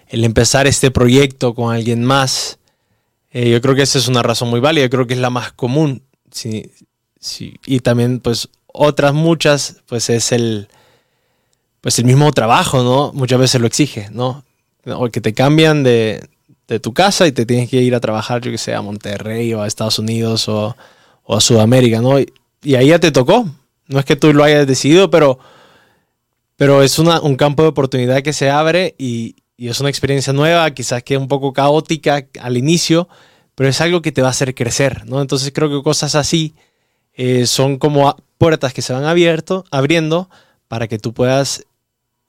el 0.08 0.24
empezar 0.24 0.66
este 0.66 0.90
proyecto 0.90 1.54
con 1.54 1.74
alguien 1.74 2.04
más. 2.04 2.58
Eh, 3.32 3.50
yo 3.50 3.60
creo 3.60 3.74
que 3.74 3.82
esa 3.82 3.98
es 3.98 4.08
una 4.08 4.22
razón 4.22 4.48
muy 4.48 4.60
válida, 4.60 4.86
yo 4.86 4.88
creo 4.88 5.06
que 5.06 5.12
es 5.12 5.20
la 5.20 5.28
más 5.28 5.52
común. 5.52 6.00
Sí, 6.30 6.72
sí. 7.20 7.56
Y 7.66 7.80
también, 7.80 8.20
pues, 8.20 8.48
otras 8.68 9.12
muchas, 9.12 9.82
pues 9.84 10.08
es 10.08 10.32
el, 10.32 10.68
pues 11.82 11.98
el 11.98 12.06
mismo 12.06 12.32
trabajo, 12.32 12.82
¿no? 12.82 13.12
Muchas 13.12 13.40
veces 13.40 13.60
lo 13.60 13.66
exige, 13.66 14.08
¿no? 14.10 14.42
O 14.86 15.10
que 15.10 15.20
te 15.20 15.34
cambian 15.34 15.82
de, 15.82 16.26
de 16.68 16.78
tu 16.78 16.92
casa 16.92 17.26
y 17.26 17.32
te 17.32 17.46
tienes 17.46 17.70
que 17.70 17.80
ir 17.80 17.94
a 17.94 18.00
trabajar, 18.00 18.42
yo 18.42 18.50
que 18.50 18.58
sé, 18.58 18.74
a 18.74 18.82
Monterrey 18.82 19.52
o 19.54 19.62
a 19.62 19.66
Estados 19.66 19.98
Unidos 19.98 20.48
o, 20.48 20.76
o 21.24 21.36
a 21.36 21.40
Sudamérica, 21.40 22.00
¿no? 22.00 22.20
Y, 22.20 22.28
ahí 22.74 22.88
ya 22.88 22.98
te 22.98 23.10
tocó. 23.10 23.48
No 23.86 23.98
es 23.98 24.04
que 24.04 24.16
tú 24.16 24.34
lo 24.34 24.44
hayas 24.44 24.66
decidido, 24.66 25.10
pero, 25.10 25.38
pero 26.56 26.82
es 26.82 26.98
una, 26.98 27.20
un 27.20 27.36
campo 27.36 27.62
de 27.62 27.70
oportunidad 27.70 28.22
que 28.22 28.34
se 28.34 28.50
abre 28.50 28.94
y, 28.98 29.36
y 29.56 29.68
es 29.68 29.80
una 29.80 29.88
experiencia 29.88 30.34
nueva, 30.34 30.70
quizás 30.72 31.02
que 31.02 31.16
un 31.16 31.26
poco 31.26 31.54
caótica 31.54 32.26
al 32.40 32.58
inicio, 32.58 33.08
pero 33.54 33.70
es 33.70 33.80
algo 33.80 34.02
que 34.02 34.12
te 34.12 34.20
va 34.20 34.28
a 34.28 34.32
hacer 34.32 34.54
crecer, 34.54 35.06
¿no? 35.06 35.22
Entonces 35.22 35.50
creo 35.54 35.70
que 35.70 35.82
cosas 35.82 36.14
así 36.14 36.54
eh, 37.14 37.46
son 37.46 37.78
como 37.78 38.14
puertas 38.36 38.74
que 38.74 38.82
se 38.82 38.92
van 38.92 39.04
abriendo 39.04 40.28
para 40.68 40.86
que 40.86 40.98
tú 40.98 41.14
puedas 41.14 41.64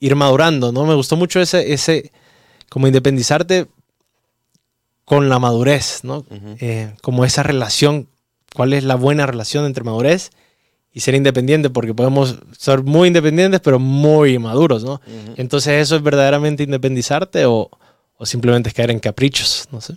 ir 0.00 0.16
madurando, 0.16 0.72
¿no? 0.72 0.86
Me 0.86 0.94
gustó 0.94 1.16
mucho 1.16 1.40
ese, 1.40 1.74
ese 1.74 2.10
como 2.70 2.86
independizarte 2.86 3.68
con 5.10 5.28
la 5.28 5.40
madurez, 5.40 6.04
¿no? 6.04 6.24
Eh, 6.60 6.94
como 7.02 7.24
esa 7.24 7.42
relación, 7.42 8.06
cuál 8.54 8.72
es 8.72 8.84
la 8.84 8.94
buena 8.94 9.26
relación 9.26 9.66
entre 9.66 9.82
madurez 9.82 10.30
y 10.92 11.00
ser 11.00 11.16
independiente, 11.16 11.68
porque 11.68 11.92
podemos 11.94 12.36
ser 12.56 12.84
muy 12.84 13.08
independientes, 13.08 13.60
pero 13.60 13.80
muy 13.80 14.38
maduros, 14.38 14.84
¿no? 14.84 15.00
Entonces, 15.34 15.82
¿eso 15.82 15.96
es 15.96 16.02
verdaderamente 16.04 16.62
independizarte 16.62 17.44
o, 17.46 17.70
o 18.18 18.24
simplemente 18.24 18.68
es 18.68 18.74
caer 18.76 18.92
en 18.92 19.00
caprichos? 19.00 19.66
No 19.72 19.80
sé. 19.80 19.96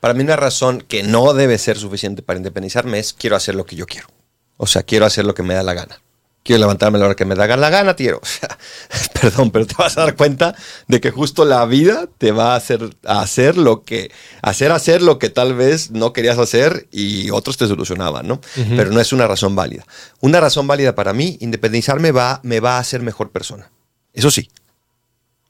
Para 0.00 0.12
mí 0.12 0.24
una 0.24 0.34
razón 0.34 0.82
que 0.88 1.04
no 1.04 1.32
debe 1.32 1.56
ser 1.56 1.78
suficiente 1.78 2.20
para 2.20 2.38
independizarme 2.38 2.98
es 2.98 3.12
quiero 3.12 3.36
hacer 3.36 3.54
lo 3.54 3.64
que 3.64 3.76
yo 3.76 3.86
quiero. 3.86 4.08
O 4.56 4.66
sea, 4.66 4.82
quiero 4.82 5.06
hacer 5.06 5.24
lo 5.24 5.34
que 5.34 5.44
me 5.44 5.54
da 5.54 5.62
la 5.62 5.74
gana. 5.74 6.02
Quiero 6.46 6.60
levantarme 6.60 6.96
a 6.96 7.00
la 7.00 7.06
hora 7.06 7.14
que 7.16 7.24
me 7.24 7.34
da 7.34 7.56
la 7.56 7.70
gana, 7.70 7.94
quiero. 7.94 8.20
O 8.26 8.26
sea, 8.26 8.58
perdón, 9.20 9.50
pero 9.50 9.66
te 9.66 9.74
vas 9.76 9.98
a 9.98 10.02
dar 10.02 10.16
cuenta 10.16 10.54
de 10.86 11.00
que 11.00 11.10
justo 11.10 11.44
la 11.44 11.64
vida 11.66 12.08
te 12.18 12.32
va 12.32 12.52
a 12.52 12.56
hacer 12.56 12.96
hacer 13.04 13.56
lo 13.58 13.82
que 13.82 14.10
hacer 14.42 14.72
hacer 14.72 15.02
lo 15.02 15.18
que 15.18 15.28
tal 15.28 15.54
vez 15.54 15.90
no 15.90 16.12
querías 16.12 16.38
hacer 16.38 16.86
y 16.92 17.30
otros 17.30 17.56
te 17.56 17.66
solucionaban, 17.66 18.28
¿no? 18.28 18.40
Pero 18.54 18.90
no 18.90 19.00
es 19.00 19.12
una 19.12 19.26
razón 19.26 19.56
válida. 19.56 19.84
Una 20.20 20.40
razón 20.40 20.66
válida 20.66 20.94
para 20.94 21.12
mí, 21.12 21.36
independizarme 21.40 22.12
va 22.12 22.40
me 22.42 22.60
va 22.60 22.76
a 22.76 22.78
hacer 22.78 23.02
mejor 23.02 23.30
persona. 23.30 23.70
Eso 24.12 24.30
sí, 24.30 24.48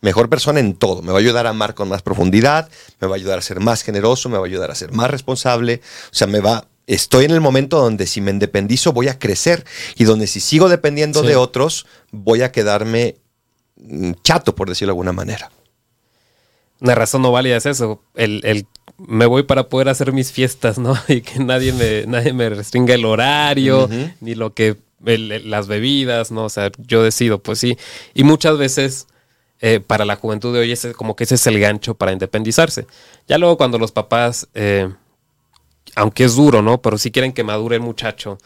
mejor 0.01 0.29
persona 0.29 0.61
en 0.61 0.75
todo. 0.75 1.03
Me 1.03 1.13
va 1.13 1.19
a 1.19 1.21
ayudar 1.21 1.47
a 1.47 1.51
amar 1.51 1.75
con 1.75 1.89
más 1.89 2.03
profundidad, 2.03 2.69
me 3.01 3.09
va 3.09 3.15
a 3.15 3.17
ayudar 3.17 3.39
a 3.39 3.43
ser 3.43 3.61
más 3.61 3.83
generoso, 3.83 4.29
me 4.29 4.39
va 4.39 4.45
a 4.45 4.47
ayudar 4.47 4.71
a 4.71 4.75
ser 4.75 4.93
más 4.93 5.11
responsable. 5.11 5.81
O 6.11 6.15
sea, 6.15 6.27
me 6.27 6.41
va. 6.41 6.67
Estoy 6.87 7.25
en 7.25 7.33
el 7.33 7.41
momento 7.41 7.79
donde 7.81 8.07
si 8.07 8.21
me 8.21 8.31
independizo 8.31 8.93
voy 8.93 9.09
a 9.09 9.19
crecer 9.19 9.65
y 9.97 10.05
donde 10.05 10.27
si 10.27 10.41
sigo 10.41 10.69
dependiendo 10.69 11.23
Sí. 11.23 11.29
de 11.29 11.37
otros 11.37 11.87
voy 12.13 12.43
a 12.43 12.53
quedarme 12.53 13.17
mm, 13.77 14.13
chato, 14.23 14.55
por 14.55 14.69
decirlo 14.69 14.91
de 14.91 14.93
alguna 14.93 15.13
manera. 15.13 15.51
Una 16.81 16.95
razón 16.95 17.23
no 17.23 17.33
válida 17.33 17.57
es 17.57 17.67
eso, 17.67 18.03
el, 18.15 18.41
el 18.45 18.67
me 18.99 19.27
voy 19.27 19.43
para 19.43 19.69
poder 19.69 19.89
hacer 19.89 20.13
mis 20.13 20.31
fiestas, 20.33 20.79
¿no? 20.79 20.95
Y 21.09 21.23
que 21.23 21.39
nadie 21.41 21.73
me, 21.73 22.07
nadie 22.07 22.33
me 22.33 22.49
restringa 22.51 22.95
el 22.95 23.05
horario, 23.05 23.89
ni 24.21 24.35
lo 24.35 24.55
que, 24.55 24.77
el- 25.05 25.33
el- 25.33 25.51
las 25.51 25.67
bebidas, 25.69 26.31
¿no? 26.31 26.45
O 26.45 26.49
sea, 26.51 26.71
yo 26.79 27.03
decido, 27.03 27.39
pues 27.43 27.59
sí. 27.59 27.77
Y 28.15 28.25
muchas 28.25 28.59
veces 28.59 29.07
eh, 29.61 29.81
para 29.81 30.05
la 30.05 30.17
juventud 30.17 30.53
de 30.53 30.61
hoy 30.61 30.73
ese, 30.73 30.93
como 30.93 31.17
que 31.17 31.25
ese 31.25 31.35
es 31.37 31.47
el 31.47 31.59
gancho 31.59 31.95
para 31.95 32.13
independizarse. 32.13 32.87
Ya 33.27 33.39
luego 33.39 33.57
cuando 33.57 33.79
los 33.79 33.91
papás, 33.91 34.47
eh, 34.55 34.91
aunque 35.95 36.25
es 36.25 36.37
duro, 36.37 36.63
¿no? 36.63 36.81
Pero 36.83 36.99
sí 36.99 37.11
quieren 37.11 37.33
que 37.33 37.45
madure 37.45 37.77
el 37.77 37.83
muchacho. 37.83 38.39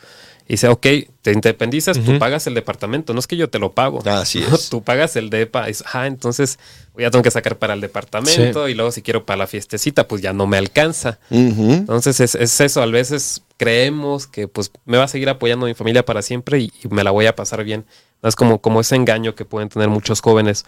Y 0.47 0.55
dice, 0.55 0.67
ok, 0.67 0.87
te 1.23 1.33
independizas, 1.33 1.97
tú 2.05 2.19
pagas 2.19 2.49
el 2.49 2.55
departamento, 2.55 3.15
no 3.15 3.21
es 3.21 3.29
que 3.29 3.37
yo 3.37 3.49
te 3.49 3.61
lo 3.61 3.71
pago. 3.71 4.03
Así 4.05 4.43
es. 4.53 4.69
Tú 4.69 4.83
pagas 4.83 5.15
el 5.15 5.31
DEPA. 5.31 5.67
Ah, 5.93 6.09
entonces 6.09 6.59
ya 6.99 7.09
tengo 7.11 7.23
que 7.23 7.31
sacar 7.31 7.57
para 7.57 7.75
el 7.75 7.81
departamento 7.81 8.69
y 8.69 8.75
luego 8.75 8.91
si 8.91 9.01
quiero 9.01 9.25
para 9.25 9.37
la 9.37 9.47
fiestecita, 9.47 10.09
pues 10.09 10.23
ya 10.23 10.33
no 10.33 10.49
me 10.49 10.59
alcanza. 10.59 11.21
Entonces 11.31 12.19
es, 12.19 12.35
es 12.35 12.61
eso, 12.61 12.83
a 12.83 12.87
veces 12.87 13.43
creemos 13.59 14.27
que 14.27 14.49
pues 14.49 14.73
me 14.87 14.99
va 14.99 15.05
a 15.05 15.09
seguir 15.09 15.29
apoyando 15.29 15.67
mi 15.67 15.75
familia 15.75 16.05
para 16.05 16.21
siempre 16.21 16.59
y, 16.59 16.73
y 16.83 16.89
me 16.89 17.05
la 17.05 17.13
voy 17.13 17.27
a 17.27 17.37
pasar 17.37 17.63
bien. 17.63 17.87
Es 18.23 18.35
como, 18.35 18.61
como 18.61 18.81
ese 18.81 18.97
engaño 18.97 19.35
que 19.35 19.45
pueden 19.45 19.69
tener 19.69 19.89
muchos 19.89 20.21
jóvenes. 20.21 20.65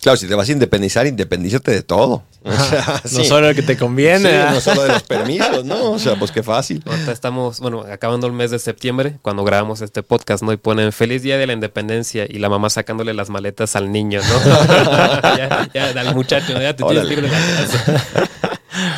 Claro, 0.00 0.16
si 0.16 0.28
te 0.28 0.34
vas 0.34 0.48
a 0.48 0.52
independizar, 0.52 1.06
independízate 1.06 1.70
de 1.72 1.82
todo. 1.82 2.22
O 2.44 2.52
sea, 2.52 3.00
No 3.04 3.08
sí. 3.10 3.24
solo 3.24 3.48
el 3.48 3.56
que 3.56 3.62
te 3.62 3.76
conviene. 3.76 4.30
Sí, 4.30 4.54
no 4.54 4.60
solo 4.60 4.82
de 4.82 4.88
los 4.90 5.02
permisos, 5.02 5.64
¿no? 5.64 5.90
O 5.92 5.98
sea, 5.98 6.16
pues 6.16 6.30
qué 6.30 6.42
fácil. 6.42 6.82
Ahorita 6.86 7.10
estamos, 7.12 7.58
bueno, 7.60 7.80
acabando 7.90 8.26
el 8.28 8.32
mes 8.32 8.50
de 8.52 8.58
septiembre, 8.60 9.18
cuando 9.22 9.42
grabamos 9.44 9.80
este 9.80 10.02
podcast, 10.04 10.42
¿no? 10.44 10.52
Y 10.52 10.56
ponen 10.56 10.92
feliz 10.92 11.22
día 11.22 11.36
de 11.36 11.46
la 11.46 11.52
independencia 11.52 12.26
y 12.28 12.38
la 12.38 12.48
mamá 12.48 12.70
sacándole 12.70 13.12
las 13.12 13.28
maletas 13.28 13.74
al 13.76 13.90
niño, 13.90 14.20
¿no? 14.22 14.52
ya, 15.36 15.68
ya, 15.74 16.00
al 16.00 16.14
muchacho, 16.14 16.52
ya 16.60 16.74
te 16.76 16.84
tienes 16.84 17.04
Órale. 17.04 17.12
ir 17.14 17.22
de 17.22 17.28
la 17.28 17.38
casa. 17.38 18.18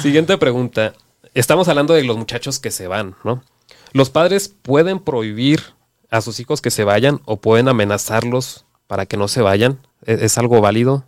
Siguiente 0.02 0.36
pregunta. 0.38 0.92
Estamos 1.34 1.68
hablando 1.68 1.94
de 1.94 2.04
los 2.04 2.16
muchachos 2.16 2.58
que 2.58 2.70
se 2.70 2.86
van, 2.88 3.14
¿no? 3.24 3.42
¿Los 3.92 4.10
padres 4.10 4.52
pueden 4.62 4.98
prohibir 4.98 5.62
a 6.10 6.20
sus 6.20 6.40
hijos 6.40 6.60
que 6.60 6.70
se 6.70 6.84
vayan 6.84 7.20
o 7.24 7.40
pueden 7.40 7.68
amenazarlos 7.68 8.64
para 8.86 9.06
que 9.06 9.16
no 9.16 9.28
se 9.28 9.40
vayan? 9.42 9.78
¿Es, 10.04 10.38
algo 10.38 10.60
válido? 10.60 11.04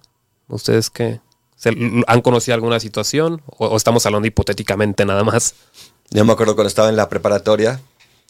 ¿Ustedes 0.48 0.90
qué? 0.90 1.20
¿Se- 1.56 1.76
¿Han 2.06 2.20
conocido 2.20 2.54
alguna 2.54 2.80
situación 2.80 3.42
o, 3.46 3.66
o 3.68 3.76
estamos 3.76 4.04
hablando 4.06 4.26
hipotéticamente 4.28 5.04
nada 5.04 5.24
más? 5.24 5.54
Yo 6.10 6.24
me 6.24 6.32
acuerdo 6.32 6.54
cuando 6.54 6.68
estaba 6.68 6.88
en 6.88 6.96
la 6.96 7.08
preparatoria, 7.08 7.80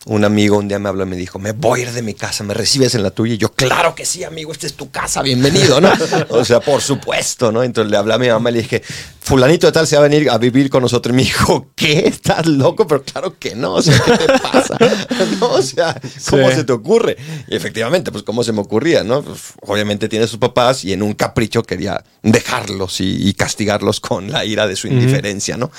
un 0.04 0.24
amigo 0.24 0.56
un 0.58 0.66
día 0.66 0.80
me 0.80 0.88
habló 0.88 1.04
y 1.04 1.06
me 1.06 1.16
dijo, 1.16 1.38
me 1.38 1.52
voy 1.52 1.80
a 1.80 1.82
ir 1.84 1.92
de 1.92 2.02
mi 2.02 2.14
casa, 2.14 2.42
¿me 2.42 2.54
recibes 2.54 2.94
en 2.96 3.04
la 3.04 3.12
tuya? 3.12 3.34
Y 3.34 3.38
yo, 3.38 3.52
claro 3.52 3.94
que 3.94 4.04
sí, 4.04 4.24
amigo, 4.24 4.50
esta 4.50 4.66
es 4.66 4.74
tu 4.74 4.90
casa, 4.90 5.22
bienvenido, 5.22 5.80
¿no? 5.80 5.92
o 6.30 6.44
sea, 6.44 6.58
por 6.60 6.80
supuesto, 6.82 7.52
¿no? 7.52 7.62
Entonces 7.62 7.90
le 7.90 7.96
hablé 7.96 8.14
a 8.14 8.18
mi 8.18 8.28
mamá 8.28 8.50
y 8.50 8.54
le 8.54 8.62
dije, 8.62 8.82
fulanito 9.20 9.66
de 9.68 9.72
tal 9.72 9.86
se 9.86 9.96
va 9.96 10.04
a 10.04 10.08
venir 10.08 10.28
a 10.28 10.38
vivir 10.38 10.70
con 10.70 10.82
nosotros. 10.82 11.12
Y 11.12 11.16
me 11.16 11.22
dijo, 11.22 11.68
¿qué? 11.76 12.00
¿Estás 12.08 12.46
loco? 12.46 12.84
Pero 12.88 13.04
claro 13.04 13.38
que 13.38 13.54
no, 13.54 13.74
o 13.74 13.82
sea, 13.82 13.96
¿qué 14.04 14.16
te 14.26 14.38
pasa? 14.40 14.76
¿No? 15.40 15.50
O 15.52 15.62
sea, 15.62 15.94
¿cómo 16.28 16.48
Sí. 16.50 16.56
se 16.56 16.64
te 16.64 16.72
ocurre? 16.72 17.16
Y 17.46 17.54
efectivamente, 17.54 18.10
pues 18.10 18.24
cómo 18.24 18.42
se 18.42 18.52
me 18.52 18.60
ocurría, 18.60 19.04
¿no? 19.04 19.22
Pues, 19.22 19.38
obviamente 19.60 20.08
tiene 20.08 20.26
sus 20.26 20.38
papás 20.38 20.84
y 20.84 20.92
en 20.92 21.02
un 21.02 21.14
capricho 21.14 21.62
quería 21.62 22.02
dejarlos 22.24 23.00
y, 23.00 23.28
y 23.28 23.34
castigarlos 23.34 24.00
con 24.00 24.32
la 24.32 24.44
ira 24.44 24.66
de 24.66 24.74
su 24.74 24.88
indiferencia, 24.88 25.56
¿no? 25.56 25.70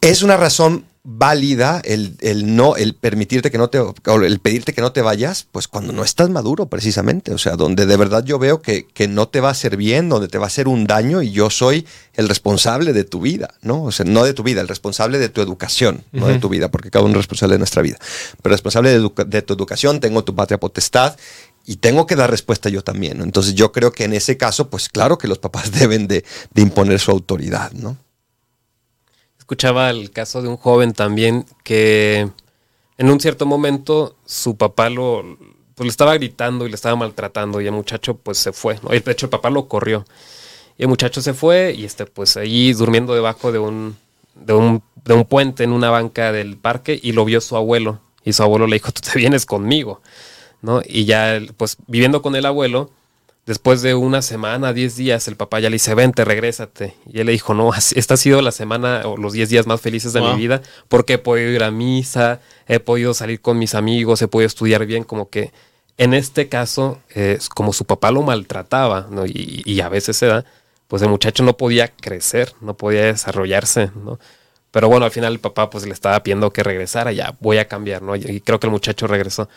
es 0.00 0.22
una 0.22 0.36
razón 0.36 0.84
válida 1.08 1.80
el, 1.84 2.16
el 2.20 2.56
no, 2.56 2.74
el 2.74 2.96
permitirte 2.96 3.52
que 3.52 3.58
no 3.58 3.70
te, 3.70 3.78
el 3.78 4.40
pedirte 4.40 4.72
que 4.72 4.80
no 4.80 4.90
te 4.90 5.02
vayas, 5.02 5.46
pues 5.52 5.68
cuando 5.68 5.92
no 5.92 6.02
estás 6.02 6.30
maduro 6.30 6.66
precisamente, 6.66 7.32
o 7.32 7.38
sea, 7.38 7.54
donde 7.54 7.86
de 7.86 7.96
verdad 7.96 8.24
yo 8.24 8.40
veo 8.40 8.60
que, 8.60 8.88
que 8.88 9.06
no 9.06 9.28
te 9.28 9.40
va 9.40 9.48
a 9.48 9.52
hacer 9.52 9.76
bien, 9.76 10.08
donde 10.08 10.26
te 10.26 10.38
va 10.38 10.44
a 10.44 10.46
hacer 10.48 10.66
un 10.66 10.84
daño 10.84 11.22
y 11.22 11.30
yo 11.30 11.48
soy 11.48 11.86
el 12.14 12.28
responsable 12.28 12.92
de 12.92 13.04
tu 13.04 13.20
vida, 13.20 13.54
¿no? 13.62 13.84
O 13.84 13.92
sea, 13.92 14.04
no 14.04 14.24
de 14.24 14.34
tu 14.34 14.42
vida, 14.42 14.60
el 14.60 14.66
responsable 14.66 15.20
de 15.20 15.28
tu 15.28 15.40
educación, 15.40 16.02
no 16.10 16.26
de 16.26 16.40
tu 16.40 16.48
vida, 16.48 16.72
porque 16.72 16.90
cada 16.90 17.04
uno 17.04 17.12
es 17.12 17.18
responsable 17.18 17.54
de 17.54 17.58
nuestra 17.58 17.82
vida, 17.82 17.98
pero 18.42 18.52
responsable 18.52 18.90
de, 18.90 19.42
tu 19.42 19.54
educación, 19.54 20.00
tengo 20.00 20.24
tu 20.24 20.34
patria 20.34 20.58
potestad. 20.58 21.16
Y 21.68 21.78
tengo 21.78 22.06
que 22.06 22.14
dar 22.14 22.30
respuesta 22.30 22.68
yo 22.68 22.84
también. 22.84 23.18
¿no? 23.18 23.24
Entonces 23.24 23.56
yo 23.56 23.72
creo 23.72 23.90
que 23.90 24.04
en 24.04 24.12
ese 24.12 24.36
caso, 24.36 24.70
pues 24.70 24.88
claro 24.88 25.18
que 25.18 25.26
los 25.26 25.40
papás 25.40 25.72
deben 25.80 26.06
de, 26.06 26.24
de 26.54 26.62
imponer 26.62 27.00
su 27.00 27.10
autoridad, 27.10 27.72
¿no? 27.72 27.96
Escuchaba 29.46 29.90
el 29.90 30.10
caso 30.10 30.42
de 30.42 30.48
un 30.48 30.56
joven 30.56 30.92
también 30.92 31.46
que 31.62 32.28
en 32.98 33.08
un 33.08 33.20
cierto 33.20 33.46
momento 33.46 34.16
su 34.24 34.56
papá 34.56 34.90
lo 34.90 35.22
pues 35.76 35.84
le 35.84 35.90
estaba 35.90 36.14
gritando 36.14 36.66
y 36.66 36.68
le 36.68 36.74
estaba 36.74 36.96
maltratando 36.96 37.60
y 37.60 37.66
el 37.66 37.72
muchacho 37.72 38.16
pues 38.16 38.38
se 38.38 38.52
fue, 38.52 38.80
¿no? 38.82 38.88
De 38.88 38.96
hecho 38.96 39.26
el 39.26 39.30
papá 39.30 39.50
lo 39.50 39.68
corrió. 39.68 40.04
Y 40.76 40.82
el 40.82 40.88
muchacho 40.88 41.22
se 41.22 41.32
fue 41.32 41.72
y 41.78 41.84
este 41.84 42.06
pues 42.06 42.36
ahí 42.36 42.72
durmiendo 42.72 43.14
debajo 43.14 43.52
de 43.52 43.60
un 43.60 43.96
de 44.34 44.52
un 44.52 44.82
de 45.04 45.14
un 45.14 45.24
puente 45.24 45.62
en 45.62 45.70
una 45.70 45.90
banca 45.90 46.32
del 46.32 46.56
parque 46.56 46.98
y 47.00 47.12
lo 47.12 47.24
vio 47.24 47.40
su 47.40 47.54
abuelo 47.56 48.00
y 48.24 48.32
su 48.32 48.42
abuelo 48.42 48.66
le 48.66 48.74
dijo, 48.74 48.90
"Tú 48.90 49.00
te 49.00 49.16
vienes 49.16 49.46
conmigo." 49.46 50.02
¿No? 50.60 50.82
Y 50.84 51.04
ya 51.04 51.38
pues 51.56 51.76
viviendo 51.86 52.20
con 52.20 52.34
el 52.34 52.46
abuelo 52.46 52.90
Después 53.46 53.80
de 53.80 53.94
una 53.94 54.22
semana, 54.22 54.72
10 54.72 54.96
días, 54.96 55.28
el 55.28 55.36
papá 55.36 55.60
ya 55.60 55.70
le 55.70 55.74
dice, 55.76 55.94
vente, 55.94 56.24
regrésate. 56.24 56.94
Y 57.10 57.20
él 57.20 57.26
le 57.26 57.32
dijo, 57.32 57.54
no, 57.54 57.70
esta 57.74 58.14
ha 58.14 58.16
sido 58.16 58.42
la 58.42 58.50
semana 58.50 59.02
o 59.04 59.16
los 59.16 59.32
10 59.32 59.48
días 59.48 59.66
más 59.68 59.80
felices 59.80 60.12
de 60.12 60.20
Wow. 60.20 60.32
mi 60.34 60.40
vida, 60.40 60.62
porque 60.88 61.14
he 61.14 61.18
podido 61.18 61.50
ir 61.52 61.62
a 61.62 61.70
misa, 61.70 62.40
he 62.66 62.80
podido 62.80 63.14
salir 63.14 63.40
con 63.40 63.58
mis 63.58 63.74
amigos, 63.76 64.20
he 64.20 64.26
podido 64.28 64.48
estudiar 64.48 64.84
bien, 64.84 65.04
como 65.04 65.30
que 65.30 65.52
en 65.96 66.12
este 66.12 66.48
caso, 66.48 66.98
eh, 67.14 67.38
como 67.54 67.72
su 67.72 67.84
papá 67.84 68.10
lo 68.10 68.22
maltrataba, 68.22 69.06
¿no? 69.10 69.24
y, 69.26 69.62
y 69.64 69.80
a 69.80 69.88
veces 69.88 70.16
se 70.16 70.26
da, 70.26 70.44
pues 70.88 71.02
el 71.02 71.08
muchacho 71.08 71.42
no 71.44 71.56
podía 71.56 71.88
crecer, 71.88 72.52
no 72.60 72.76
podía 72.76 73.04
desarrollarse, 73.04 73.90
¿no? 73.94 74.18
Pero 74.72 74.88
bueno, 74.88 75.06
al 75.06 75.10
final 75.10 75.32
el 75.32 75.38
papá 75.40 75.70
pues 75.70 75.86
le 75.86 75.92
estaba 75.92 76.22
pidiendo 76.22 76.52
que 76.52 76.62
regresara, 76.62 77.12
ya 77.12 77.34
voy 77.40 77.58
a 77.58 77.66
cambiar, 77.66 78.02
¿no? 78.02 78.14
Y 78.14 78.40
creo 78.40 78.60
que 78.60 78.66
el 78.66 78.70
muchacho 78.72 79.06
regresó. 79.06 79.48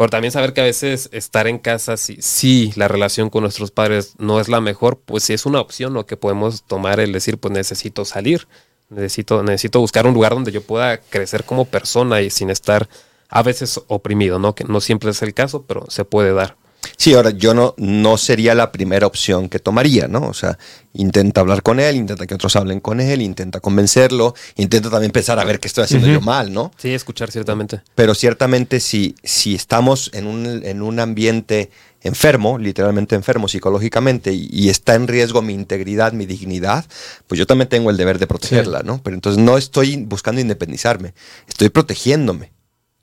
Pero 0.00 0.08
también 0.08 0.32
saber 0.32 0.54
que 0.54 0.62
a 0.62 0.64
veces 0.64 1.10
estar 1.12 1.46
en 1.46 1.58
casa, 1.58 1.98
si, 1.98 2.16
si 2.22 2.72
la 2.74 2.88
relación 2.88 3.28
con 3.28 3.42
nuestros 3.42 3.70
padres 3.70 4.14
no 4.16 4.40
es 4.40 4.48
la 4.48 4.62
mejor, 4.62 4.98
pues 5.04 5.24
sí 5.24 5.34
es 5.34 5.44
una 5.44 5.60
opción 5.60 5.92
¿no? 5.92 6.06
que 6.06 6.16
podemos 6.16 6.62
tomar 6.62 7.00
el 7.00 7.12
decir, 7.12 7.36
pues 7.36 7.52
necesito 7.52 8.06
salir, 8.06 8.48
necesito, 8.88 9.42
necesito 9.42 9.78
buscar 9.78 10.06
un 10.06 10.14
lugar 10.14 10.32
donde 10.32 10.52
yo 10.52 10.62
pueda 10.62 11.02
crecer 11.02 11.44
como 11.44 11.66
persona 11.66 12.22
y 12.22 12.30
sin 12.30 12.48
estar 12.48 12.88
a 13.28 13.42
veces 13.42 13.78
oprimido, 13.88 14.38
¿no? 14.38 14.54
Que 14.54 14.64
no 14.64 14.80
siempre 14.80 15.10
es 15.10 15.20
el 15.20 15.34
caso, 15.34 15.66
pero 15.68 15.84
se 15.90 16.06
puede 16.06 16.32
dar. 16.32 16.56
Sí, 17.00 17.14
ahora 17.14 17.30
yo 17.30 17.54
no, 17.54 17.74
no 17.78 18.18
sería 18.18 18.54
la 18.54 18.72
primera 18.72 19.06
opción 19.06 19.48
que 19.48 19.58
tomaría, 19.58 20.06
¿no? 20.06 20.20
O 20.28 20.34
sea, 20.34 20.58
intenta 20.92 21.40
hablar 21.40 21.62
con 21.62 21.80
él, 21.80 21.96
intenta 21.96 22.26
que 22.26 22.34
otros 22.34 22.56
hablen 22.56 22.80
con 22.80 23.00
él, 23.00 23.22
intenta 23.22 23.58
convencerlo, 23.58 24.34
intenta 24.56 24.90
también 24.90 25.10
pensar 25.10 25.38
a 25.38 25.44
ver 25.44 25.60
qué 25.60 25.68
estoy 25.68 25.84
haciendo 25.84 26.08
yo 26.08 26.20
mal, 26.20 26.52
¿no? 26.52 26.72
Sí, 26.76 26.92
escuchar 26.92 27.30
ciertamente. 27.30 27.80
Pero 27.94 28.14
ciertamente 28.14 28.80
si, 28.80 29.14
si 29.22 29.54
estamos 29.54 30.10
en 30.12 30.26
un, 30.26 30.44
en 30.62 30.82
un 30.82 31.00
ambiente 31.00 31.70
enfermo, 32.02 32.58
literalmente 32.58 33.14
enfermo 33.14 33.48
psicológicamente, 33.48 34.34
y, 34.34 34.50
y 34.52 34.68
está 34.68 34.94
en 34.94 35.08
riesgo 35.08 35.40
mi 35.40 35.54
integridad, 35.54 36.12
mi 36.12 36.26
dignidad, 36.26 36.84
pues 37.26 37.38
yo 37.38 37.46
también 37.46 37.70
tengo 37.70 37.88
el 37.88 37.96
deber 37.96 38.18
de 38.18 38.26
protegerla, 38.26 38.82
¿no? 38.82 39.00
Pero 39.02 39.14
entonces 39.14 39.42
no 39.42 39.56
estoy 39.56 40.04
buscando 40.04 40.42
independizarme, 40.42 41.14
estoy 41.48 41.70
protegiéndome. 41.70 42.52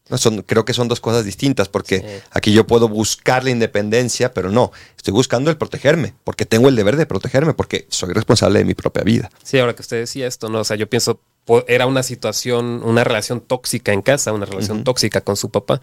No, 0.09 0.17
son, 0.17 0.41
creo 0.43 0.63
que 0.65 0.73
son 0.73 0.87
dos 0.87 0.99
cosas 0.99 1.25
distintas, 1.25 1.67
porque 1.69 1.99
Sí. 1.99 2.05
aquí 2.31 2.53
yo 2.53 2.65
puedo 2.65 2.87
buscar 2.87 3.43
la 3.43 3.49
independencia, 3.49 4.33
pero 4.33 4.49
no, 4.49 4.71
estoy 4.95 5.13
buscando 5.13 5.49
el 5.51 5.57
protegerme, 5.57 6.13
porque 6.23 6.45
tengo 6.45 6.69
el 6.69 6.75
deber 6.75 6.95
de 6.95 7.05
protegerme, 7.05 7.53
porque 7.53 7.85
soy 7.89 8.13
responsable 8.13 8.59
de 8.59 8.65
mi 8.65 8.73
propia 8.73 9.03
vida. 9.03 9.29
Sí, 9.43 9.59
ahora 9.59 9.75
que 9.75 9.81
usted 9.81 9.97
decía 9.97 10.27
esto, 10.27 10.49
¿no? 10.49 10.59
O 10.59 10.63
sea, 10.63 10.77
yo 10.77 10.89
pienso, 10.89 11.19
era 11.67 11.85
una 11.85 12.03
situación, 12.03 12.81
una 12.83 13.03
relación 13.03 13.41
tóxica 13.41 13.93
en 13.93 14.01
casa, 14.01 14.33
una 14.33 14.45
relación 14.45 14.83
tóxica 14.83 15.21
con 15.21 15.35
su 15.37 15.49
papá, 15.49 15.81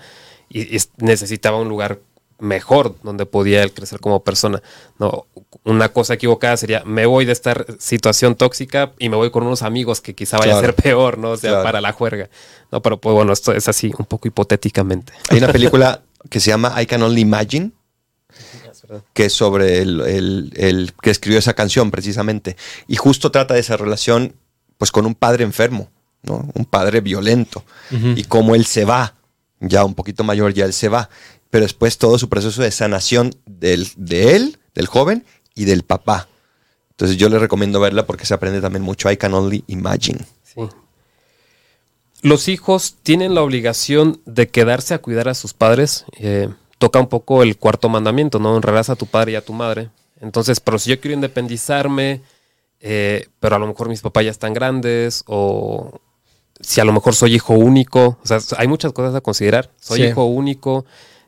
y, 0.48 0.72
y 0.72 0.76
es- 0.76 0.90
necesitaba 0.98 1.58
un 1.58 1.68
lugar 1.68 2.00
mejor 2.44 2.96
donde 3.02 3.26
podía 3.26 3.62
él 3.62 3.72
crecer 3.72 3.98
como 4.00 4.22
persona. 4.22 4.62
No, 4.98 5.26
una 5.64 5.88
cosa 5.88 6.14
equivocada 6.14 6.56
sería, 6.56 6.82
me 6.84 7.06
voy 7.06 7.24
de 7.24 7.32
esta 7.32 7.64
situación 7.78 8.34
tóxica 8.36 8.92
y 8.98 9.08
me 9.08 9.16
voy 9.16 9.30
con 9.30 9.42
unos 9.44 9.62
amigos 9.62 10.00
que 10.00 10.14
quizá 10.14 10.36
vaya 10.38 10.52
Claro. 10.52 10.58
a 10.58 10.70
ser 10.70 10.74
peor, 10.74 11.18
¿no? 11.18 11.30
O 11.32 11.36
sea, 11.36 11.50
Claro. 11.50 11.64
para 11.64 11.80
la 11.80 11.92
juerga. 11.92 12.28
No, 12.70 12.82
pero 12.82 13.00
pues 13.00 13.14
bueno, 13.14 13.32
esto 13.32 13.52
es 13.52 13.66
así, 13.68 13.92
un 13.98 14.06
poco 14.06 14.28
hipotéticamente. 14.28 15.12
Hay 15.30 15.38
una 15.38 15.48
película 15.52 16.02
que 16.30 16.38
se 16.40 16.50
llama 16.50 16.80
I 16.80 16.86
Can 16.86 17.02
Only 17.02 17.22
Imagine, 17.22 17.70
que 19.14 19.26
es 19.26 19.32
sobre 19.32 19.78
el, 19.78 20.00
el- 20.02 20.52
el 20.56 20.92
que 21.00 21.10
escribió 21.10 21.38
esa 21.38 21.54
canción 21.54 21.90
precisamente. 21.90 22.56
Y 22.86 22.96
justo 22.96 23.30
trata 23.30 23.54
de 23.54 23.60
esa 23.60 23.76
relación 23.76 24.34
pues 24.76 24.90
con 24.90 25.06
un 25.06 25.14
padre 25.14 25.44
enfermo, 25.44 25.88
¿no? 26.22 26.48
Un 26.54 26.64
padre 26.64 27.00
violento. 27.00 27.64
Y 27.90 28.24
cómo 28.24 28.54
él 28.54 28.66
se 28.66 28.84
va, 28.84 29.14
ya 29.60 29.84
un 29.84 29.94
poquito 29.94 30.24
mayor, 30.24 30.52
ya 30.52 30.64
él 30.66 30.72
se 30.72 30.88
va. 30.88 31.08
Pero 31.54 31.66
después 31.66 31.99
todo 31.99 32.18
su 32.18 32.28
proceso 32.28 32.62
de 32.62 32.73
sanación 32.73 33.32
del, 33.46 33.87
de 33.96 34.34
él, 34.34 34.58
del 34.75 34.88
joven, 34.88 35.25
y 35.54 35.66
del 35.66 35.84
papá. 35.84 36.26
Entonces 36.90 37.16
yo 37.16 37.28
le 37.28 37.38
recomiendo 37.38 37.78
verla 37.78 38.06
porque 38.06 38.26
se 38.26 38.34
aprende 38.34 38.61
también 38.61 38.82
mucho. 38.82 39.08
I 39.08 39.16
Can 39.16 39.34
Only 39.34 39.62
Imagine. 39.68 40.18
Sí. 40.42 40.62
Los 42.23 42.49
hijos 42.49 42.96
tienen 43.04 43.37
la 43.37 43.42
obligación 43.42 44.20
de 44.26 44.49
quedarse 44.49 44.94
a 44.94 44.99
cuidar 44.99 45.28
a 45.28 45.34
sus 45.34 45.54
padres. 45.54 46.06
Eh, 46.18 46.49
toca 46.78 46.99
un 46.99 47.06
poco 47.06 47.44
el 47.44 47.56
cuarto 47.56 47.88
mandamiento, 47.88 48.40
¿no? 48.40 48.52
Honrarás 48.56 48.90
a 48.90 48.96
tu 48.96 49.06
padre 49.06 49.30
y 49.30 49.34
a 49.37 49.44
tu 49.44 49.52
madre. 49.52 49.90
Entonces, 50.20 50.58
pero 50.58 50.80
si 50.80 50.90
yo 50.90 51.00
quiero 51.00 51.14
independizarme, 51.14 52.20
eh, 52.80 53.28
pero 53.38 53.54
a 53.54 53.58
lo 53.61 53.68
mejor 53.68 53.88
mis 53.88 54.00
papás 54.00 54.25
ya 54.25 54.32
están 54.32 54.54
grandes, 54.54 55.23
o 55.28 56.00
si 56.58 56.80
a 56.80 56.84
lo 56.84 56.92
mejor 56.92 57.14
soy 57.14 57.37
hijo 57.37 57.54
único, 57.54 58.18
o 58.20 58.26
sea, 58.26 58.40
hay 58.56 58.66
muchas 58.66 58.92
cosas 58.92 59.14
a 59.14 59.20
considerar. 59.20 59.70
Soy 59.80 60.00
Sí. 60.00 60.06
hijo 60.06 60.25
único, 60.25 60.84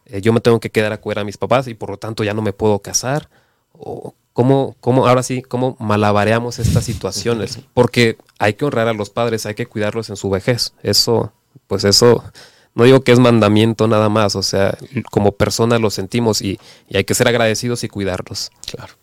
eh, 0.06 0.20
yo 0.20 0.32
me 0.32 0.40
tengo 0.40 0.60
que 0.60 0.70
quedar 0.70 0.92
a 0.92 1.00
cuidar 1.00 1.20
a 1.20 1.24
mis 1.24 1.36
papás 1.36 1.68
y 1.68 1.74
por 1.74 1.90
lo 1.90 1.96
tanto 1.98 2.24
ya 2.24 2.34
no 2.34 2.42
me 2.42 2.52
puedo 2.52 2.78
casar. 2.80 3.28
O 3.72 4.14
cómo, 4.32 4.76
cómo, 4.80 5.06
ahora 5.06 5.22
sí, 5.22 5.42
cómo 5.42 5.76
malabareamos 5.80 6.58
estas 6.58 6.84
situaciones. 6.84 7.58
Porque 7.74 8.18
hay 8.38 8.54
que 8.54 8.64
honrar 8.64 8.88
a 8.88 8.92
los 8.92 9.10
padres, 9.10 9.46
hay 9.46 9.54
que 9.54 9.66
cuidarlos 9.66 10.10
en 10.10 10.16
su 10.16 10.30
vejez. 10.30 10.74
Eso, 10.82 11.32
pues 11.66 11.84
eso, 11.84 12.22
no 12.74 12.84
digo 12.84 13.00
que 13.00 13.12
es 13.12 13.18
mandamiento 13.18 13.88
nada 13.88 14.08
más, 14.08 14.36
o 14.36 14.42
sea, 14.42 14.76
como 15.10 15.32
personas 15.32 15.80
lo 15.80 15.90
sentimos 15.90 16.42
y, 16.42 16.60
y 16.88 16.96
hay 16.98 17.04
que 17.04 17.14
ser 17.14 17.28
agradecidos 17.28 17.82
y 17.84 17.88
cuidarlos. 17.88 18.50
Claro. 18.70 18.94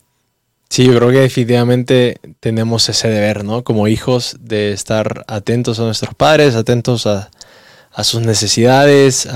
Sí, 0.69 0.85
yo 0.85 0.95
creo 0.95 1.11
que 1.11 1.19
definitivamente 1.19 2.19
tenemos 2.39 2.89
ese 2.89 3.07
deber, 3.07 3.43
¿no? 3.43 3.63
Como 3.63 3.87
hijos 3.87 4.37
de 4.39 4.71
estar 4.71 5.23
atentos 5.27 5.79
a 5.79 5.83
nuestros 5.83 6.15
padres, 6.15 6.55
atentos 6.55 7.05
a, 7.05 7.29
a 7.93 8.03
sus 8.03 8.21
necesidades, 8.21 9.27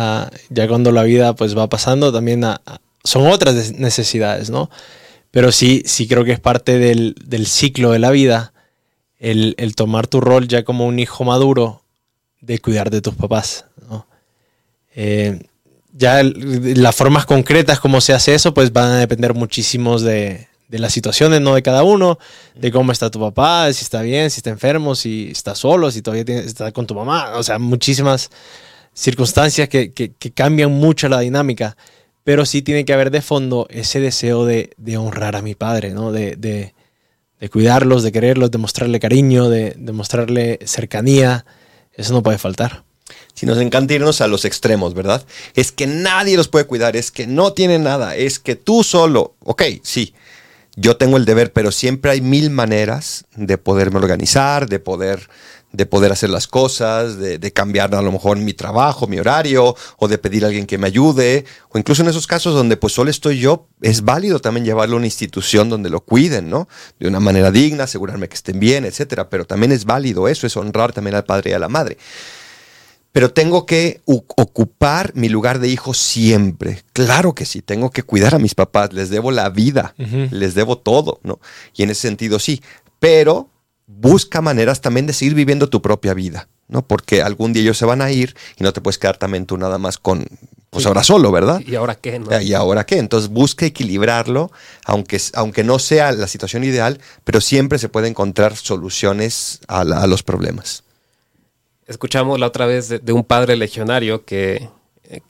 ya 0.50 0.68
cuando 0.68 0.92
la 0.92 1.04
vida 1.04 1.36
pues 1.36 1.58
va 1.58 1.68
pasando 1.68 2.12
también 2.12 2.44
a- 2.44 2.62
son 3.04 3.28
otras 3.28 3.56
des- 3.56 3.74
necesidades, 3.78 4.50
¿no? 4.50 4.70
Pero 5.32 5.52
sí, 5.52 5.84
sí 5.86 6.08
creo 6.08 6.24
que 6.26 6.32
es 6.32 6.40
parte 6.40 6.80
del, 6.80 7.16
del 7.26 7.46
ciclo 7.46 7.92
de 7.92 8.00
la 8.00 8.12
vida 8.12 8.54
el, 9.20 9.56
el 9.58 9.76
tomar 9.76 10.08
tu 10.08 10.22
rol 10.22 10.48
ya 10.48 10.64
como 10.64 10.86
un 10.88 11.00
hijo 11.00 11.24
maduro 11.24 11.84
de 12.42 12.60
cuidar 12.60 12.90
de 12.90 13.02
tus 13.02 13.16
papás, 13.16 13.66
¿no? 13.90 14.08
Eh, 14.96 15.40
ya 15.94 16.22
las 16.24 16.96
formas 16.96 17.26
concretas 17.26 17.80
como 17.80 18.02
se 18.02 18.14
hace 18.14 18.36
eso, 18.36 18.54
pues 18.54 18.72
van 18.74 18.92
a 18.92 19.00
depender 19.00 19.34
muchísimos 19.34 20.02
de, 20.02 20.48
de 20.68 20.80
las 20.80 20.92
situaciones, 20.94 21.42
¿no? 21.42 21.56
De 21.56 21.64
cada 21.64 21.84
uno, 21.84 22.20
de 22.56 22.72
cómo 22.72 22.92
está 22.92 23.10
tu 23.10 23.20
papá, 23.20 23.72
si 23.74 23.84
está 23.84 24.02
bien, 24.02 24.30
si 24.30 24.40
está 24.40 24.50
enfermo, 24.50 24.96
si 24.96 25.30
está 25.32 25.56
solo, 25.56 25.92
si 25.92 26.02
todavía 26.02 26.26
tiene- 26.26 26.42
está 26.42 26.72
con 26.72 26.86
tu 26.88 26.94
mamá, 26.96 27.32
o 27.36 27.44
sea, 27.44 27.58
muchísimas 27.60 28.30
circunstancias 28.94 29.70
que, 29.70 29.94
que- 29.94 30.12
que 30.14 30.32
cambian 30.32 30.72
mucho 30.72 31.08
la 31.10 31.20
dinámica, 31.20 31.78
pero 32.24 32.46
sí 32.46 32.62
tiene 32.62 32.84
que 32.86 32.94
haber 32.94 33.12
de 33.12 33.22
fondo 33.22 33.68
ese 33.70 34.00
deseo 34.00 34.46
de, 34.46 34.72
de 34.78 34.98
honrar 34.98 35.36
a 35.36 35.42
mi 35.42 35.56
padre, 35.56 35.92
¿no? 35.92 36.12
De, 36.12 36.36
de- 36.36 36.74
de 37.40 37.50
cuidarlos, 37.50 38.02
de 38.04 38.12
quererlos, 38.12 38.50
de 38.52 38.58
mostrarle 38.58 39.00
cariño, 39.00 39.48
de, 39.50 39.76
de 39.78 39.92
mostrarle 39.92 40.60
cercanía, 40.66 41.46
eso 41.94 42.12
no 42.14 42.24
puede 42.24 42.40
faltar. 42.40 42.84
Si 43.36 43.46
nos 43.46 43.60
encanta 43.60 43.94
irnos 43.94 44.20
a 44.22 44.28
los 44.28 44.44
extremos, 44.44 44.96
¿verdad? 44.96 45.24
Es 45.54 45.72
que 45.72 45.86
nadie 45.86 46.36
los 46.36 46.48
puede 46.48 46.66
cuidar, 46.66 46.96
es 46.96 47.12
que 47.12 47.28
no 47.28 47.54
tienen 47.54 47.84
nada, 47.84 48.16
es 48.16 48.40
que 48.40 48.56
tú 48.56 48.84
solo, 48.84 49.36
ok, 49.44 49.62
sí, 49.84 50.14
yo 50.80 50.96
tengo 50.96 51.18
el 51.18 51.26
deber, 51.26 51.52
pero 51.52 51.72
siempre 51.72 52.12
hay 52.12 52.22
mil 52.22 52.52
maneras 52.52 53.26
de 53.36 53.58
poderme 53.58 53.98
organizar, 53.98 54.70
de 54.70 54.80
poder, 54.80 55.28
de 55.72 55.88
poder 55.88 56.12
hacer 56.12 56.30
las 56.30 56.46
cosas, 56.46 57.18
de, 57.18 57.40
de 57.40 57.52
cambiar 57.52 57.96
a 57.96 58.02
lo 58.04 58.12
mejor 58.12 58.38
mi 58.38 58.54
trabajo, 58.54 59.08
mi 59.08 59.18
horario, 59.18 59.76
o 59.98 60.08
de 60.08 60.20
pedir 60.20 60.44
a 60.44 60.48
alguien 60.48 60.68
que 60.68 60.78
me 60.78 60.86
ayude, 60.86 61.46
o 61.70 61.80
incluso 61.80 62.04
en 62.04 62.10
esos 62.10 62.28
casos 62.28 62.54
donde 62.54 62.78
pues 62.78 62.94
solo 62.94 63.10
estoy 63.10 63.40
yo, 63.40 63.68
es 63.82 64.04
válido 64.04 64.40
también 64.40 64.66
llevarlo 64.66 64.96
a 64.96 64.98
una 64.98 65.08
institución 65.08 65.68
donde 65.68 65.90
lo 65.90 66.02
cuiden, 66.02 66.48
¿no? 66.48 66.70
De 67.00 67.08
una 67.08 67.20
manera 67.20 67.50
digna, 67.50 67.86
asegurarme 67.86 68.30
que 68.30 68.36
estén 68.36 68.60
bien, 68.60 68.86
etcétera, 68.86 69.32
pero 69.32 69.46
también 69.46 69.72
es 69.72 69.86
válido 69.86 70.28
eso, 70.28 70.46
es 70.46 70.56
honrar 70.58 70.94
también 70.94 71.16
al 71.16 71.26
padre 71.26 71.50
y 71.50 71.54
a 71.54 71.60
la 71.60 71.70
madre 71.70 71.98
pero 73.18 73.32
tengo 73.34 73.66
que 73.66 74.02
ocupar 74.06 75.12
mi 75.16 75.28
lugar 75.28 75.58
de 75.58 75.70
hijo 75.70 75.96
siempre. 75.96 76.84
Claro 76.94 77.34
que 77.34 77.46
sí, 77.46 77.64
tengo 77.64 77.90
que 77.90 78.04
cuidar 78.04 78.36
a 78.36 78.40
mis 78.40 78.54
papás, 78.54 78.94
les 78.94 79.10
debo 79.10 79.32
la 79.32 79.50
vida, 79.50 79.96
les 80.32 80.54
debo 80.54 80.78
todo, 80.78 81.20
¿no? 81.24 81.40
Y 81.76 81.82
en 81.82 81.90
ese 81.90 82.02
sentido 82.02 82.38
sí, 82.38 82.62
pero 83.00 83.50
busca 83.88 84.42
maneras 84.42 84.82
también 84.82 85.08
de 85.08 85.14
seguir 85.14 85.34
viviendo 85.34 85.68
tu 85.68 85.82
propia 85.82 86.14
vida, 86.14 86.48
¿no? 86.68 86.86
Porque 86.86 87.24
algún 87.24 87.54
día 87.54 87.64
ellos 87.64 87.78
se 87.80 87.86
van 87.86 88.02
a 88.04 88.12
ir 88.12 88.36
y 88.60 88.64
no 88.64 88.72
te 88.72 88.82
puedes 88.82 89.00
quedar 89.00 89.18
también 89.18 89.48
tú 89.48 89.58
nada 89.58 89.80
más 89.80 89.98
con, 89.98 90.26
pues 90.70 90.86
ahora 90.86 91.04
solo, 91.04 91.32
¿verdad? 91.32 91.60
¿Y 91.66 91.74
ahora 91.76 91.96
qué? 91.96 92.20
no? 92.20 92.40
¿Y 92.42 92.54
ahora 92.54 92.86
qué? 92.86 93.00
Entonces 93.00 93.30
busca 93.32 93.66
equilibrarlo, 93.66 94.52
aunque, 94.86 95.20
aunque 95.34 95.64
no 95.64 95.80
sea 95.80 96.12
la 96.12 96.28
situación 96.28 96.64
ideal, 96.64 97.00
pero 97.24 97.42
siempre 97.42 97.80
se 97.80 97.90
puede 97.90 98.10
encontrar 98.10 98.56
soluciones 98.56 99.60
a 99.68 99.84
la- 99.84 100.02
a 100.04 100.08
los 100.08 100.22
problemas. 100.22 100.84
Escuchamos 101.88 102.40
la 102.40 102.48
otra 102.48 102.66
vez 102.66 102.90
de, 102.90 103.00
de 103.00 103.14
un 103.14 103.24
padre 103.24 103.56
legionario 103.56 104.26
que, 104.26 104.70
eh, 105.06 105.22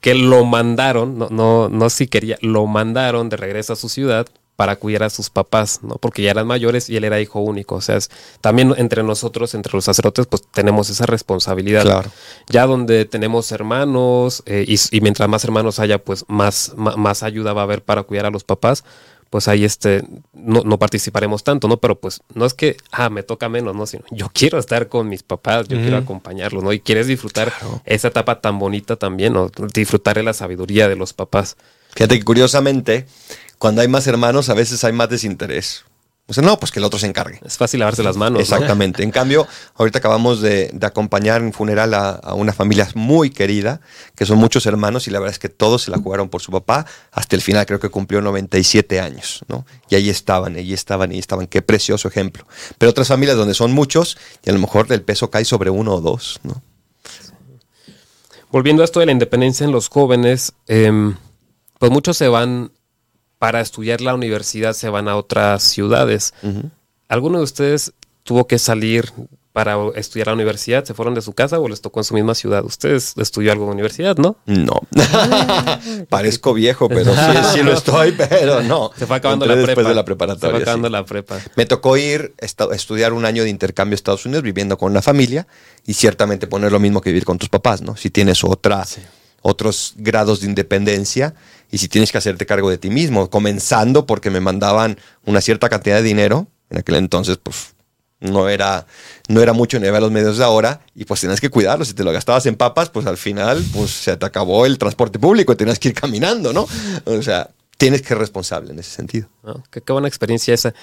que 0.00 0.14
lo 0.14 0.44
mandaron, 0.44 1.18
no, 1.18 1.28
no, 1.30 1.68
no 1.68 1.90
si 1.90 2.06
quería, 2.08 2.38
lo 2.40 2.66
mandaron 2.66 3.28
de 3.28 3.36
regreso 3.36 3.74
a 3.74 3.76
su 3.76 3.88
ciudad 3.88 4.26
para 4.56 4.76
cuidar 4.76 5.04
a 5.04 5.10
sus 5.10 5.30
papás, 5.30 5.80
¿no? 5.82 5.94
Porque 5.96 6.20
ya 6.22 6.32
eran 6.32 6.46
mayores 6.46 6.90
y 6.90 6.96
él 6.96 7.04
era 7.04 7.18
hijo 7.18 7.40
único. 7.40 7.76
O 7.76 7.80
sea, 7.80 7.96
es- 7.96 8.10
también 8.42 8.74
entre 8.76 9.02
nosotros, 9.02 9.54
entre 9.54 9.72
los 9.72 9.84
sacerdotes, 9.86 10.26
pues 10.26 10.42
tenemos 10.52 10.90
esa 10.90 11.06
responsabilidad. 11.06 11.82
Claro. 11.82 12.10
Ya 12.48 12.66
donde 12.66 13.06
tenemos 13.06 13.52
hermanos, 13.52 14.42
eh, 14.44 14.66
y, 14.68 14.76
y 14.94 15.00
mientras 15.00 15.28
más 15.30 15.44
hermanos 15.44 15.78
haya, 15.78 15.98
pues 16.02 16.26
más, 16.28 16.74
más 16.76 17.22
ayuda 17.22 17.54
va 17.54 17.62
a 17.62 17.64
haber 17.64 17.82
para 17.82 18.02
cuidar 18.02 18.26
a 18.26 18.30
los 18.30 18.44
papás, 18.44 18.84
pues 19.30 19.46
ahí 19.46 19.64
este, 19.64 20.02
no, 20.32 20.62
no 20.64 20.78
participaremos 20.78 21.44
tanto, 21.44 21.68
¿no? 21.68 21.76
Pero 21.76 21.98
pues 21.98 22.20
no 22.34 22.44
es 22.44 22.52
que, 22.52 22.76
ah, 22.90 23.08
me 23.10 23.22
toca 23.22 23.48
menos, 23.48 23.76
¿no? 23.76 23.86
Sino 23.86 24.04
yo 24.10 24.28
quiero 24.32 24.58
estar 24.58 24.88
con 24.88 25.08
mis 25.08 25.22
papás, 25.22 25.68
yo 25.68 25.78
quiero 25.78 25.96
acompañarlos, 25.96 26.64
¿no? 26.64 26.72
Y 26.72 26.80
quieres 26.80 27.06
disfrutar 27.06 27.52
esa 27.84 28.08
etapa 28.08 28.40
tan 28.40 28.58
bonita 28.58 28.96
también, 28.96 29.32
¿no? 29.32 29.50
Disfrutar 29.72 30.16
de 30.16 30.24
la 30.24 30.32
sabiduría 30.32 30.88
de 30.88 30.96
los 30.96 31.12
papás. 31.12 31.56
Fíjate 31.94 32.18
que 32.18 32.24
curiosamente, 32.24 33.06
cuando 33.58 33.82
hay 33.82 33.88
más 33.88 34.06
hermanos, 34.08 34.48
a 34.48 34.54
veces 34.54 34.82
hay 34.82 34.92
más 34.92 35.08
desinterés. 35.08 35.84
O 36.30 36.32
sea, 36.32 36.44
no, 36.44 36.60
pues 36.60 36.70
que 36.70 36.78
el 36.78 36.84
otro 36.84 36.96
se 36.96 37.08
encargue. 37.08 37.40
Es 37.44 37.58
fácil 37.58 37.80
lavarse 37.80 38.04
las 38.04 38.16
manos. 38.16 38.34
¿no? 38.34 38.40
Exactamente. 38.40 39.02
En 39.02 39.10
cambio, 39.10 39.48
ahorita 39.74 39.98
acabamos 39.98 40.40
de, 40.40 40.70
de 40.72 40.86
acompañar 40.86 41.42
en 41.42 41.52
funeral 41.52 41.92
a, 41.92 42.10
a 42.10 42.34
una 42.34 42.52
familia 42.52 42.88
muy 42.94 43.30
querida, 43.30 43.80
que 44.14 44.24
son 44.24 44.38
muchos 44.38 44.64
hermanos, 44.64 45.08
y 45.08 45.10
la 45.10 45.18
verdad 45.18 45.32
es 45.32 45.40
que 45.40 45.48
todos 45.48 45.82
se 45.82 45.90
la 45.90 45.98
jugaron 45.98 46.28
por 46.28 46.40
su 46.40 46.52
papá 46.52 46.86
hasta 47.10 47.34
el 47.34 47.42
final, 47.42 47.66
creo 47.66 47.80
que 47.80 47.88
cumplió 47.88 48.22
97 48.22 49.00
años, 49.00 49.44
¿no? 49.48 49.66
Y 49.88 49.96
ahí 49.96 50.08
estaban, 50.08 50.54
ahí 50.54 50.72
estaban, 50.72 51.10
ahí 51.10 51.18
estaban. 51.18 51.48
Qué 51.48 51.62
precioso 51.62 52.06
ejemplo. 52.06 52.46
Pero 52.78 52.90
otras 52.90 53.08
familias 53.08 53.36
donde 53.36 53.54
son 53.54 53.72
muchos, 53.72 54.16
y 54.44 54.50
a 54.50 54.52
lo 54.52 54.60
mejor 54.60 54.86
el 54.90 55.02
peso 55.02 55.30
cae 55.30 55.44
sobre 55.44 55.70
uno 55.70 55.94
o 55.94 56.00
dos, 56.00 56.38
¿no? 56.44 56.62
Volviendo 58.52 58.82
a 58.82 58.84
esto 58.84 59.00
de 59.00 59.06
la 59.06 59.12
independencia 59.12 59.64
en 59.64 59.72
los 59.72 59.88
jóvenes, 59.88 60.52
em, 60.68 61.16
pues 61.80 61.90
muchos 61.90 62.16
se 62.16 62.28
van 62.28 62.70
para 63.40 63.60
estudiar 63.60 64.00
la 64.02 64.14
universidad, 64.14 64.74
se 64.74 64.88
van 64.90 65.08
a 65.08 65.16
otras 65.16 65.62
ciudades. 65.64 66.34
¿Alguno 67.08 67.38
de 67.38 67.44
ustedes 67.44 67.92
tuvo 68.22 68.46
que 68.46 68.58
salir 68.58 69.10
para 69.52 69.76
estudiar 69.96 70.28
a 70.28 70.32
la 70.32 70.34
universidad? 70.36 70.84
¿Se 70.84 70.92
fueron 70.94 71.14
de 71.14 71.22
su 71.22 71.32
casa 71.32 71.58
o 71.58 71.66
les 71.66 71.80
tocó 71.80 72.00
en 72.00 72.04
su 72.04 72.12
misma 72.14 72.34
ciudad? 72.34 72.62
Ustedes 72.64 73.14
estudió 73.16 73.50
algo 73.50 73.64
en 73.64 73.68
la 73.70 73.72
universidad, 73.72 74.16
¿no? 74.18 74.36
No. 74.44 74.74
Parezco 76.08 76.52
viejo, 76.54 76.88
pero 76.88 77.14
sí, 77.14 77.38
sí 77.54 77.62
lo 77.62 77.72
estoy, 77.72 78.12
pero 78.12 78.62
no. 78.62 78.90
Se 78.96 79.06
fue 79.06 79.16
acabando 79.16 79.46
Entré 79.46 79.56
la 79.56 79.66
después 79.66 79.74
prepa. 79.74 79.88
de 79.88 79.94
la 79.94 80.00
Se 80.02 80.04
preparatoria. 80.04 80.50
fue 80.50 80.62
acabando 80.62 80.88
sí. 80.88 80.92
la 80.92 81.04
prepa. 81.06 81.38
Me 81.56 81.66
tocó 81.66 81.96
ir 81.96 82.34
a 82.40 82.74
estudiar 82.74 83.12
un 83.14 83.24
año 83.24 83.42
de 83.42 83.48
intercambio 83.48 83.94
a 83.94 83.96
Estados 83.96 84.26
Unidos 84.26 84.42
viviendo 84.44 84.76
con 84.76 84.92
una 84.92 85.02
familia 85.02 85.46
y 85.86 85.94
ciertamente 85.94 86.46
poner 86.46 86.72
lo 86.72 86.78
mismo 86.78 87.00
que 87.00 87.10
vivir 87.10 87.24
con 87.24 87.38
tus 87.38 87.48
papás, 87.48 87.80
¿no? 87.82 87.96
Si 87.96 88.10
tienes 88.10 88.44
otra, 88.44 88.84
otros 89.42 89.94
grados 89.96 90.40
de 90.40 90.46
independencia 90.46 91.34
y 91.70 91.78
si 91.78 91.88
tienes 91.88 92.12
que 92.12 92.18
hacerte 92.18 92.46
cargo 92.46 92.70
de 92.70 92.78
ti 92.78 92.90
mismo, 92.90 93.30
comenzando 93.30 94.06
porque 94.06 94.30
me 94.30 94.40
mandaban 94.40 94.98
una 95.24 95.40
cierta 95.40 95.68
cantidad 95.68 95.96
de 95.96 96.02
dinero, 96.02 96.46
en 96.68 96.78
aquel 96.78 96.96
entonces 96.96 97.38
pues 97.42 97.74
no 98.20 98.48
era, 98.48 98.86
no 99.28 99.40
era 99.40 99.52
mucho 99.52 99.80
ni 99.80 99.86
a 99.86 100.00
los 100.00 100.10
medios 100.10 100.38
de 100.38 100.44
ahora 100.44 100.80
y 100.94 101.04
pues 101.04 101.20
tenías 101.20 101.40
que 101.40 101.48
cuidarlo, 101.48 101.84
si 101.84 101.94
te 101.94 102.04
lo 102.04 102.12
gastabas 102.12 102.44
en 102.46 102.56
papas 102.56 102.90
pues 102.90 103.06
al 103.06 103.16
final 103.16 103.64
pues 103.72 103.90
se 103.90 104.16
te 104.16 104.26
acabó 104.26 104.66
el 104.66 104.78
transporte 104.78 105.18
público 105.18 105.52
y 105.52 105.56
tenías 105.56 105.78
que 105.78 105.88
ir 105.88 105.94
caminando, 105.94 106.52
¿no? 106.52 106.66
O 107.04 107.22
sea, 107.22 107.50
tienes 107.76 108.02
que 108.02 108.08
ser 108.08 108.18
responsable 108.18 108.72
en 108.72 108.78
ese 108.78 108.90
sentido. 108.90 109.28
¿no? 109.42 109.64
Qué, 109.70 109.80
qué 109.80 109.92
buena 109.92 110.08
experiencia 110.08 110.52
esa. 110.52 110.74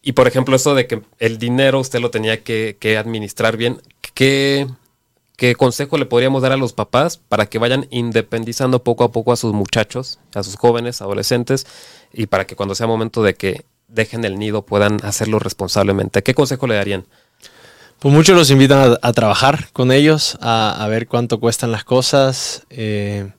Y 0.00 0.12
por 0.12 0.28
ejemplo, 0.28 0.56
eso 0.56 0.74
de 0.74 0.86
que 0.86 1.02
el 1.18 1.38
dinero 1.38 1.80
usted 1.80 1.98
lo 2.00 2.10
tenía 2.10 2.42
que, 2.42 2.76
que 2.78 2.98
administrar 2.98 3.56
bien, 3.56 3.80
¿qué, 4.14 4.66
¿qué 5.36 5.54
consejo 5.54 5.98
le 5.98 6.06
podríamos 6.06 6.42
dar 6.42 6.52
a 6.52 6.56
los 6.56 6.72
papás 6.72 7.16
para 7.16 7.46
que 7.46 7.58
vayan 7.58 7.86
independizando 7.90 8.82
poco 8.84 9.04
a 9.04 9.12
poco 9.12 9.32
a 9.32 9.36
sus 9.36 9.52
muchachos, 9.52 10.18
a 10.34 10.42
sus 10.42 10.56
jóvenes, 10.56 11.02
adolescentes, 11.02 11.66
y 12.12 12.26
para 12.26 12.46
que 12.46 12.56
cuando 12.56 12.74
sea 12.74 12.86
momento 12.86 13.22
de 13.22 13.34
que 13.34 13.64
dejen 13.88 14.24
el 14.24 14.38
nido 14.38 14.62
puedan 14.62 14.98
hacerlo 15.04 15.38
responsablemente? 15.38 16.22
¿Qué 16.22 16.34
consejo 16.34 16.66
le 16.66 16.76
darían? 16.76 17.06
Pues 17.98 18.12
muchos 18.12 18.36
los 18.36 18.50
invitan 18.50 18.98
a, 19.00 19.12
trabajar 19.12 19.68
con 19.72 19.90
ellos, 19.90 20.36
a, 20.40 20.84
a 20.84 20.88
ver 20.88 21.06
cuánto 21.06 21.40
cuestan 21.40 21.72
las 21.72 21.84
cosas, 21.84 22.66
eh, 22.70 23.30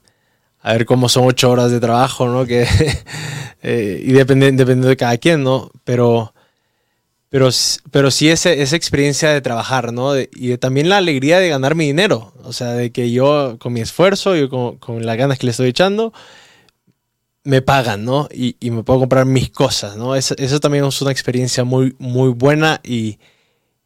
a 0.65 0.73
ver 0.73 0.85
cómo 0.85 1.09
son 1.09 1.27
ocho 1.27 1.51
horas 1.51 1.69
de 1.69 1.79
trabajo, 1.79 2.27
¿no? 2.27 2.45
Que, 2.45 2.67
eh, 3.61 4.01
y 4.03 4.11
depende, 4.13 4.47
dependiendo 4.47 4.87
de 4.87 4.97
cada 4.97 5.17
quien, 5.17 5.43
¿no? 5.43 5.69
Pero, 5.83 6.33
pero, 7.29 7.49
pero 7.91 8.11
sí 8.11 8.29
ese- 8.29 8.61
esa 8.61 8.75
experiencia 8.75 9.29
de 9.29 9.41
trabajar, 9.41 9.91
¿no? 9.93 10.13
De- 10.13 10.29
y 10.35 10.47
de 10.47 10.57
también 10.57 10.89
la 10.89 10.97
alegría 10.97 11.39
de 11.39 11.49
ganar 11.49 11.75
mi 11.75 11.85
dinero, 11.87 12.33
o 12.43 12.53
sea, 12.53 12.73
de 12.73 12.91
que 12.91 13.11
yo 13.11 13.57
con 13.59 13.73
mi 13.73 13.81
esfuerzo, 13.81 14.35
yo 14.35 14.49
con, 14.49 14.77
con 14.77 15.05
las 15.05 15.17
ganas 15.17 15.37
que 15.39 15.47
le 15.47 15.51
estoy 15.51 15.69
echando, 15.69 16.13
me 17.43 17.61
pagan, 17.61 18.05
¿no? 18.05 18.27
Y, 18.33 18.55
y 18.59 18.71
me 18.71 18.83
puedo 18.83 18.99
comprar 19.01 19.25
mis 19.25 19.51
cosas, 19.51 19.97
¿no? 19.97 20.15
Eso, 20.15 20.33
eso 20.37 20.59
también 20.59 20.83
es 20.85 21.01
una 21.01 21.11
experiencia 21.11 21.63
muy, 21.63 21.95
muy 21.99 22.29
buena 22.29 22.81
y, 22.83 23.19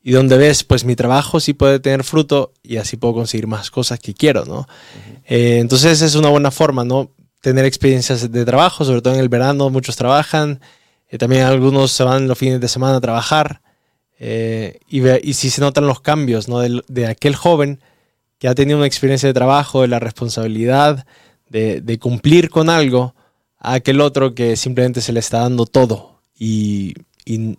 y 0.01 0.11
donde 0.11 0.37
ves, 0.37 0.63
pues 0.63 0.85
mi 0.85 0.95
trabajo 0.95 1.39
sí 1.41 1.53
puede 1.53 1.79
tener 1.79 2.03
fruto 2.05 2.53
y 2.63 2.77
así 2.77 2.95
puedo 2.95 3.15
conseguir 3.15 3.47
más 3.47 3.69
cosas 3.69 3.99
que 3.99 4.13
quiero, 4.13 4.45
¿no? 4.45 4.65
Eh, 5.25 5.57
entonces 5.59 6.01
es 6.01 6.15
una 6.15 6.29
buena 6.29 6.51
forma, 6.51 6.85
¿no? 6.85 7.11
Tener 7.41 7.65
experiencias 7.65 8.31
de 8.31 8.45
trabajo, 8.45 8.85
sobre 8.85 9.01
todo 9.01 9.13
en 9.15 9.19
el 9.19 9.29
verano, 9.29 9.69
muchos 9.69 9.95
trabajan, 9.97 10.61
eh, 11.09 11.17
también 11.17 11.43
algunos 11.43 11.91
se 11.91 12.03
van 12.03 12.27
los 12.27 12.37
fines 12.37 12.59
de 12.61 12.67
semana 12.67 12.97
a 12.97 13.01
trabajar 13.01 13.61
eh, 14.19 14.79
y, 14.87 15.07
y 15.09 15.33
sí 15.33 15.49
se 15.49 15.61
notan 15.61 15.87
los 15.87 16.01
cambios, 16.01 16.47
¿no? 16.47 16.59
Del- 16.59 16.83
de 16.87 17.07
aquel 17.07 17.35
joven 17.35 17.79
que 18.37 18.47
ha 18.47 18.55
tenido 18.55 18.77
una 18.77 18.87
experiencia 18.87 19.27
de 19.27 19.33
trabajo, 19.33 19.81
de 19.81 19.87
la 19.89 19.99
responsabilidad, 19.99 21.05
de, 21.49 21.81
de 21.81 21.99
cumplir 21.99 22.49
con 22.49 22.69
algo, 22.69 23.15
a 23.57 23.73
aquel 23.73 23.99
otro 24.01 24.33
que 24.33 24.55
simplemente 24.55 25.01
se 25.01 25.11
le 25.11 25.19
está 25.19 25.39
dando 25.39 25.65
todo. 25.65 26.21
Y, 26.37 26.93
y, 27.25 27.57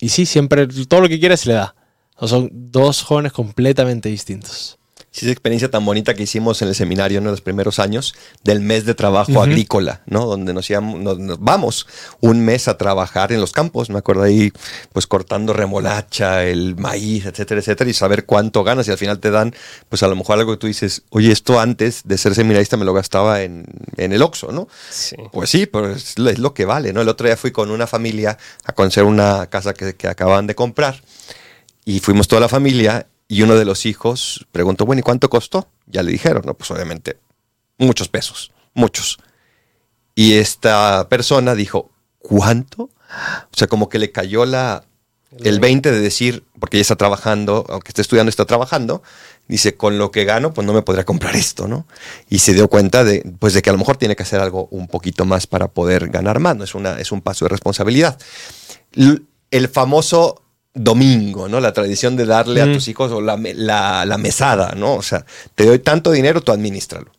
y 0.00 0.08
sí, 0.08 0.24
siempre 0.24 0.66
todo 0.66 1.02
lo 1.02 1.08
que 1.08 1.20
quiere 1.20 1.36
se 1.36 1.48
le 1.50 1.54
da. 1.56 1.74
Son 2.22 2.48
dos 2.52 3.02
jóvenes 3.02 3.32
completamente 3.32 4.08
distintos. 4.08 4.78
Sí, 5.16 5.26
esa 5.26 5.30
experiencia 5.32 5.70
tan 5.70 5.84
bonita 5.84 6.14
que 6.14 6.24
hicimos 6.24 6.60
en 6.60 6.66
el 6.66 6.74
seminario 6.74 7.18
en 7.18 7.24
los 7.24 7.40
primeros 7.40 7.78
años 7.78 8.14
del 8.42 8.58
mes 8.58 8.84
de 8.84 8.94
trabajo 8.96 9.30
agrícola, 9.40 10.02
¿no? 10.06 10.26
Donde 10.26 10.52
nos, 10.52 10.68
íbamos, 10.68 10.98
nos, 11.00 11.20
nos 11.20 11.38
vamos 11.38 11.86
un 12.20 12.44
mes 12.44 12.66
a 12.66 12.76
trabajar 12.78 13.30
en 13.30 13.40
los 13.40 13.52
campos. 13.52 13.90
Me 13.90 13.98
acuerdo 13.98 14.24
ahí, 14.24 14.52
pues 14.92 15.06
cortando 15.06 15.52
remolacha, 15.52 16.42
el 16.44 16.74
maíz, 16.74 17.26
etcétera, 17.26 17.60
etcétera, 17.60 17.88
y 17.88 17.94
saber 17.94 18.26
cuánto 18.26 18.64
ganas. 18.64 18.88
Y 18.88 18.90
al 18.90 18.98
final 18.98 19.20
te 19.20 19.30
dan, 19.30 19.54
pues 19.88 20.02
a 20.02 20.08
lo 20.08 20.16
mejor 20.16 20.36
algo 20.40 20.50
que 20.54 20.58
tú 20.58 20.66
dices, 20.66 21.02
oye, 21.10 21.30
esto 21.30 21.60
antes 21.60 22.00
de 22.04 22.18
ser 22.18 22.34
seminarista 22.34 22.76
me 22.76 22.84
lo 22.84 22.92
gastaba 22.92 23.42
en, 23.42 23.66
en 23.96 24.12
el 24.12 24.20
Oxxo, 24.20 24.50
¿no? 24.50 24.66
Sí. 24.90 25.14
Pues 25.30 25.48
sí, 25.48 25.66
pero 25.66 25.92
es, 25.92 26.18
lo- 26.18 26.30
es 26.30 26.40
lo 26.40 26.54
que 26.54 26.64
vale, 26.64 26.92
¿no? 26.92 27.00
El 27.02 27.08
otro 27.08 27.28
día 27.28 27.36
fui 27.36 27.52
con 27.52 27.70
una 27.70 27.86
familia 27.86 28.36
a 28.64 28.72
conocer 28.72 29.04
una 29.04 29.46
casa 29.46 29.74
que, 29.74 29.94
que 29.94 30.08
acababan 30.08 30.48
de 30.48 30.56
comprar 30.56 31.00
y 31.84 32.00
fuimos 32.00 32.26
toda 32.26 32.40
la 32.40 32.48
familia 32.48 33.06
y 33.28 33.42
uno 33.42 33.56
de 33.56 33.64
los 33.64 33.86
hijos 33.86 34.46
preguntó, 34.52 34.86
bueno, 34.86 35.00
¿y 35.00 35.02
cuánto 35.02 35.30
costó? 35.30 35.68
Ya 35.86 36.02
le 36.02 36.12
dijeron, 36.12 36.42
¿no? 36.44 36.54
Pues 36.54 36.70
obviamente 36.70 37.18
muchos 37.78 38.08
pesos, 38.08 38.52
muchos. 38.74 39.18
Y 40.14 40.34
esta 40.34 41.08
persona 41.08 41.54
dijo, 41.54 41.90
¿cuánto? 42.18 42.84
O 42.84 43.56
sea, 43.56 43.66
como 43.66 43.88
que 43.88 43.98
le 43.98 44.12
cayó 44.12 44.44
la, 44.44 44.84
el 45.42 45.60
20 45.60 45.90
de 45.90 46.00
decir, 46.00 46.44
porque 46.60 46.76
ella 46.76 46.82
está 46.82 46.96
trabajando, 46.96 47.64
aunque 47.68 47.88
esté 47.88 48.02
estudiando, 48.02 48.30
está 48.30 48.44
trabajando, 48.44 49.02
dice, 49.48 49.76
con 49.76 49.98
lo 49.98 50.10
que 50.10 50.24
gano, 50.24 50.54
pues 50.54 50.66
no 50.66 50.72
me 50.72 50.82
podría 50.82 51.04
comprar 51.04 51.34
esto, 51.36 51.66
¿no? 51.66 51.86
Y 52.28 52.38
se 52.38 52.54
dio 52.54 52.68
cuenta 52.68 53.04
de, 53.04 53.24
pues 53.38 53.54
de 53.54 53.62
que 53.62 53.70
a 53.70 53.72
lo 53.72 53.78
mejor 53.78 53.96
tiene 53.96 54.16
que 54.16 54.22
hacer 54.22 54.40
algo 54.40 54.68
un 54.70 54.86
poquito 54.86 55.24
más 55.24 55.46
para 55.46 55.68
poder 55.68 56.08
ganar 56.08 56.38
más, 56.38 56.56
¿no? 56.56 56.64
Es, 56.64 56.74
una, 56.74 57.00
es 57.00 57.10
un 57.10 57.20
paso 57.20 57.44
de 57.44 57.50
responsabilidad. 57.50 58.18
El 59.50 59.68
famoso 59.68 60.43
domingo, 60.74 61.48
¿no? 61.48 61.60
La 61.60 61.72
tradición 61.72 62.16
de 62.16 62.26
darle 62.26 62.60
a 62.60 62.72
tus 62.72 62.88
hijos 62.88 63.12
o 63.12 63.20
la, 63.20 63.36
la, 63.54 64.04
la 64.04 64.18
mesada, 64.18 64.74
¿no? 64.76 64.94
O 64.94 65.02
sea, 65.02 65.24
te 65.54 65.64
doy 65.66 65.78
tanto 65.78 66.10
dinero, 66.10 66.40
tú 66.40 66.52
administralo. 66.52 67.10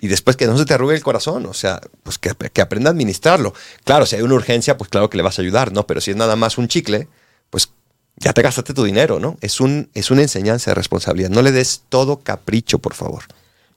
Y 0.00 0.06
después 0.06 0.36
que 0.36 0.46
no 0.46 0.56
se 0.56 0.64
te 0.64 0.74
arrugue 0.74 0.94
el 0.94 1.02
corazón, 1.02 1.46
o 1.46 1.54
sea, 1.54 1.80
pues 2.04 2.18
que, 2.18 2.30
que 2.52 2.60
aprenda 2.60 2.88
a 2.90 2.92
administrarlo. 2.92 3.52
Claro, 3.82 4.06
si 4.06 4.14
hay 4.14 4.22
una 4.22 4.34
urgencia, 4.34 4.76
pues 4.78 4.88
claro 4.90 5.10
que 5.10 5.16
le 5.16 5.24
vas 5.24 5.38
a 5.38 5.42
ayudar, 5.42 5.72
¿no? 5.72 5.86
Pero 5.88 6.00
si 6.00 6.12
es 6.12 6.16
nada 6.16 6.36
más 6.36 6.56
un 6.56 6.68
chicle, 6.68 7.08
pues 7.50 7.70
ya 8.16 8.32
te 8.32 8.42
gastaste 8.42 8.74
tu 8.74 8.84
dinero, 8.84 9.18
¿no? 9.18 9.36
Es, 9.40 9.60
un, 9.60 9.90
es 9.94 10.12
una 10.12 10.22
enseñanza 10.22 10.70
de 10.70 10.76
responsabilidad. 10.76 11.30
No 11.30 11.42
le 11.42 11.50
des 11.50 11.82
todo 11.88 12.20
capricho, 12.20 12.78
por 12.78 12.94
favor. 12.94 13.24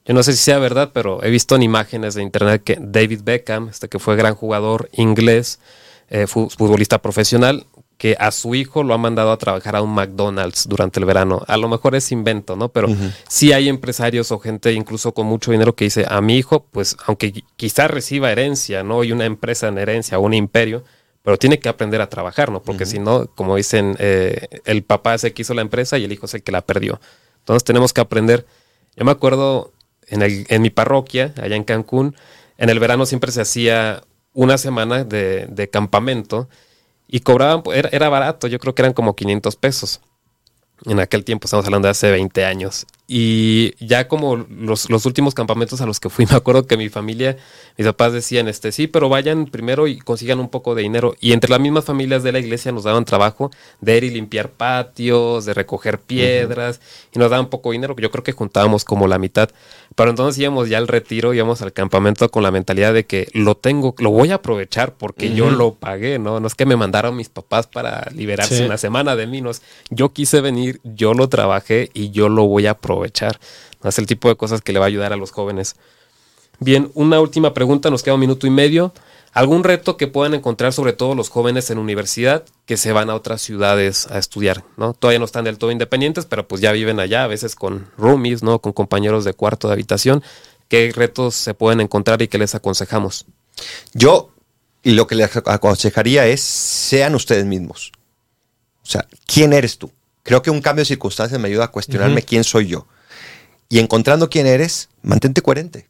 Yo 0.04 0.14
no 0.14 0.22
sé 0.22 0.32
si 0.32 0.38
sea 0.38 0.58
verdad, 0.60 0.90
pero 0.94 1.24
he 1.24 1.30
visto 1.30 1.56
en 1.56 1.62
imágenes 1.64 2.14
de 2.14 2.22
internet 2.22 2.62
que 2.64 2.78
David 2.80 3.22
Beckham, 3.24 3.68
este 3.68 3.88
que 3.88 3.98
fue 3.98 4.14
gran 4.14 4.36
jugador 4.36 4.90
inglés, 4.92 5.58
eh, 6.08 6.28
fu- 6.28 6.50
futbolista 6.50 7.02
profesional, 7.02 7.66
que 8.02 8.16
a 8.18 8.32
su 8.32 8.56
hijo 8.56 8.82
lo 8.82 8.94
ha 8.94 8.98
mandado 8.98 9.30
a 9.30 9.36
trabajar 9.36 9.76
a 9.76 9.82
un 9.82 9.94
McDonald's 9.94 10.66
durante 10.68 10.98
el 10.98 11.06
verano. 11.06 11.44
A 11.46 11.56
lo 11.56 11.68
mejor 11.68 11.94
es 11.94 12.10
invento, 12.10 12.56
¿no? 12.56 12.68
Pero 12.70 12.88
sí 13.28 13.52
hay 13.52 13.68
empresarios 13.68 14.32
o 14.32 14.40
gente 14.40 14.72
incluso 14.72 15.14
con 15.14 15.28
mucho 15.28 15.52
dinero 15.52 15.76
que 15.76 15.84
dice, 15.84 16.04
a 16.08 16.20
mi 16.20 16.36
hijo, 16.36 16.66
pues 16.72 16.96
aunque 17.06 17.32
qui- 17.32 17.44
quizá 17.54 17.86
reciba 17.86 18.32
herencia, 18.32 18.82
¿no? 18.82 19.04
Y 19.04 19.12
una 19.12 19.24
empresa 19.24 19.68
en 19.68 19.78
herencia 19.78 20.18
o 20.18 20.22
un 20.22 20.34
imperio, 20.34 20.82
pero 21.22 21.38
tiene 21.38 21.60
que 21.60 21.68
aprender 21.68 22.00
a 22.00 22.08
trabajar, 22.08 22.50
¿no? 22.50 22.60
Porque 22.60 22.86
si 22.86 22.98
no, 22.98 23.28
como 23.36 23.54
dicen, 23.54 23.94
eh, 24.00 24.48
el 24.64 24.82
papá 24.82 25.14
es 25.14 25.22
el 25.22 25.32
que 25.32 25.42
hizo 25.42 25.54
la 25.54 25.62
empresa 25.62 25.96
y 25.96 26.02
el 26.02 26.10
hijo 26.10 26.26
es 26.26 26.34
el 26.34 26.42
que 26.42 26.50
la 26.50 26.62
perdió. 26.62 27.00
Entonces 27.38 27.62
tenemos 27.62 27.92
que 27.92 28.00
aprender. 28.00 28.46
Yo 28.96 29.04
me 29.04 29.12
acuerdo 29.12 29.70
en, 30.08 30.22
el, 30.22 30.44
en 30.48 30.60
mi 30.60 30.70
parroquia, 30.70 31.32
allá 31.40 31.54
en 31.54 31.62
Cancún, 31.62 32.16
en 32.58 32.68
el 32.68 32.80
verano 32.80 33.06
siempre 33.06 33.30
se 33.30 33.42
hacía 33.42 34.02
una 34.34 34.58
semana 34.58 35.04
de, 35.04 35.46
de 35.46 35.68
campamento 35.70 36.48
y 37.08 37.20
cobraban, 37.20 37.62
era, 37.74 37.88
era 37.92 38.08
barato, 38.08 38.46
yo 38.46 38.58
creo 38.58 38.74
que 38.74 38.82
eran 38.82 38.92
como 38.92 39.14
500 39.14 39.56
pesos. 39.56 40.00
En 40.84 40.98
aquel 40.98 41.24
tiempo, 41.24 41.46
estamos 41.46 41.64
hablando 41.64 41.86
de 41.86 41.92
hace 41.92 42.10
20 42.10 42.44
años. 42.44 42.86
Y 43.14 43.74
ya 43.84 44.08
como 44.08 44.36
los, 44.36 44.88
los 44.88 45.04
últimos 45.04 45.34
campamentos 45.34 45.82
a 45.82 45.86
los 45.86 46.00
que 46.00 46.08
fui, 46.08 46.24
me 46.30 46.34
acuerdo 46.34 46.66
que 46.66 46.78
mi 46.78 46.88
familia, 46.88 47.36
mis 47.76 47.86
papás 47.86 48.14
decían, 48.14 48.48
este, 48.48 48.72
sí, 48.72 48.86
pero 48.86 49.10
vayan 49.10 49.44
primero 49.44 49.86
y 49.86 49.98
consigan 49.98 50.40
un 50.40 50.48
poco 50.48 50.74
de 50.74 50.80
dinero. 50.80 51.14
Y 51.20 51.32
entre 51.34 51.50
las 51.50 51.60
mismas 51.60 51.84
familias 51.84 52.22
de 52.22 52.32
la 52.32 52.38
iglesia 52.38 52.72
nos 52.72 52.84
daban 52.84 53.04
trabajo 53.04 53.50
de 53.82 53.98
ir 53.98 54.04
y 54.04 54.10
limpiar 54.10 54.48
patios, 54.48 55.44
de 55.44 55.52
recoger 55.52 55.98
piedras, 56.00 56.80
y 57.14 57.18
nos 57.18 57.28
daban 57.30 57.50
poco 57.50 57.72
dinero, 57.72 57.94
que 57.94 58.02
yo 58.02 58.10
creo 58.10 58.24
que 58.24 58.32
juntábamos 58.32 58.86
como 58.86 59.06
la 59.06 59.18
mitad. 59.18 59.50
Pero 59.94 60.08
entonces 60.08 60.40
íbamos 60.40 60.70
ya 60.70 60.78
al 60.78 60.88
retiro, 60.88 61.34
íbamos 61.34 61.60
al 61.60 61.74
campamento 61.74 62.30
con 62.30 62.42
la 62.42 62.50
mentalidad 62.50 62.94
de 62.94 63.04
que 63.04 63.28
lo 63.34 63.58
tengo, 63.58 63.94
lo 63.98 64.10
voy 64.10 64.30
a 64.30 64.36
aprovechar 64.36 64.94
porque 64.94 65.34
yo 65.34 65.50
lo 65.50 65.74
pagué, 65.74 66.18
¿no? 66.18 66.40
No 66.40 66.46
es 66.46 66.54
que 66.54 66.64
me 66.64 66.76
mandaron 66.76 67.14
mis 67.14 67.28
papás 67.28 67.66
para 67.66 68.08
liberarse 68.14 68.56
Sí. 68.56 68.62
una 68.64 68.78
semana 68.78 69.16
de 69.16 69.26
mí, 69.26 69.42
no 69.42 69.50
es, 69.50 69.60
yo 69.90 70.14
quise 70.14 70.40
venir, 70.40 70.80
yo 70.82 71.12
lo 71.12 71.28
trabajé 71.28 71.90
y 71.92 72.10
yo 72.10 72.30
lo 72.30 72.46
voy 72.46 72.66
a 72.66 72.70
aprovechar. 72.70 73.01
¿No? 73.82 73.88
Es 73.88 73.98
el 73.98 74.06
tipo 74.06 74.28
de 74.28 74.36
cosas 74.36 74.60
que 74.60 74.72
le 74.72 74.78
va 74.78 74.86
a 74.86 74.88
ayudar 74.88 75.12
a 75.12 75.16
los 75.16 75.30
jóvenes. 75.30 75.76
Bien, 76.60 76.90
una 76.94 77.20
última 77.20 77.54
pregunta, 77.54 77.90
nos 77.90 78.02
queda 78.02 78.14
un 78.14 78.20
minuto 78.20 78.46
y 78.46 78.50
medio. 78.50 78.92
¿Algún 79.32 79.64
reto 79.64 79.96
que 79.96 80.08
puedan 80.08 80.34
encontrar 80.34 80.74
sobre 80.74 80.92
todo 80.92 81.14
los 81.14 81.30
jóvenes 81.30 81.70
en 81.70 81.78
universidad 81.78 82.44
que 82.66 82.76
se 82.76 82.92
van 82.92 83.08
a 83.08 83.14
otras 83.14 83.40
ciudades 83.40 84.06
a 84.10 84.18
estudiar? 84.18 84.62
¿no? 84.76 84.92
Todavía 84.92 85.18
no 85.18 85.24
están 85.24 85.44
del 85.44 85.58
todo 85.58 85.72
independientes, 85.72 86.26
pero 86.26 86.46
pues 86.46 86.60
ya 86.60 86.70
viven 86.70 87.00
allá, 87.00 87.24
a 87.24 87.26
veces 87.26 87.54
con 87.54 87.90
roomies, 87.96 88.42
¿no? 88.42 88.58
con 88.58 88.72
compañeros 88.72 89.24
de 89.24 89.32
cuarto 89.32 89.68
de 89.68 89.74
habitación. 89.74 90.22
¿Qué 90.68 90.92
retos 90.94 91.34
se 91.34 91.54
pueden 91.54 91.80
encontrar 91.80 92.20
y 92.20 92.28
qué 92.28 92.38
les 92.38 92.54
aconsejamos? 92.54 93.26
Yo, 93.94 94.30
lo 94.84 95.06
que 95.06 95.14
les 95.14 95.34
aconsejaría 95.36 96.26
es, 96.26 96.42
sean 96.42 97.14
ustedes 97.14 97.46
mismos. 97.46 97.90
O 98.82 98.86
sea, 98.86 99.06
¿quién 99.26 99.52
eres 99.52 99.78
tú? 99.78 99.90
Creo 100.22 100.42
que 100.42 100.50
un 100.50 100.60
cambio 100.60 100.82
de 100.82 100.86
circunstancias 100.86 101.40
me 101.40 101.48
ayuda 101.48 101.64
a 101.64 101.68
cuestionarme 101.70 102.22
quién 102.22 102.44
soy 102.44 102.66
yo. 102.68 102.86
Y 103.68 103.78
encontrando 103.78 104.28
quién 104.30 104.46
eres, 104.46 104.88
mantente 105.02 105.40
coherente. 105.42 105.88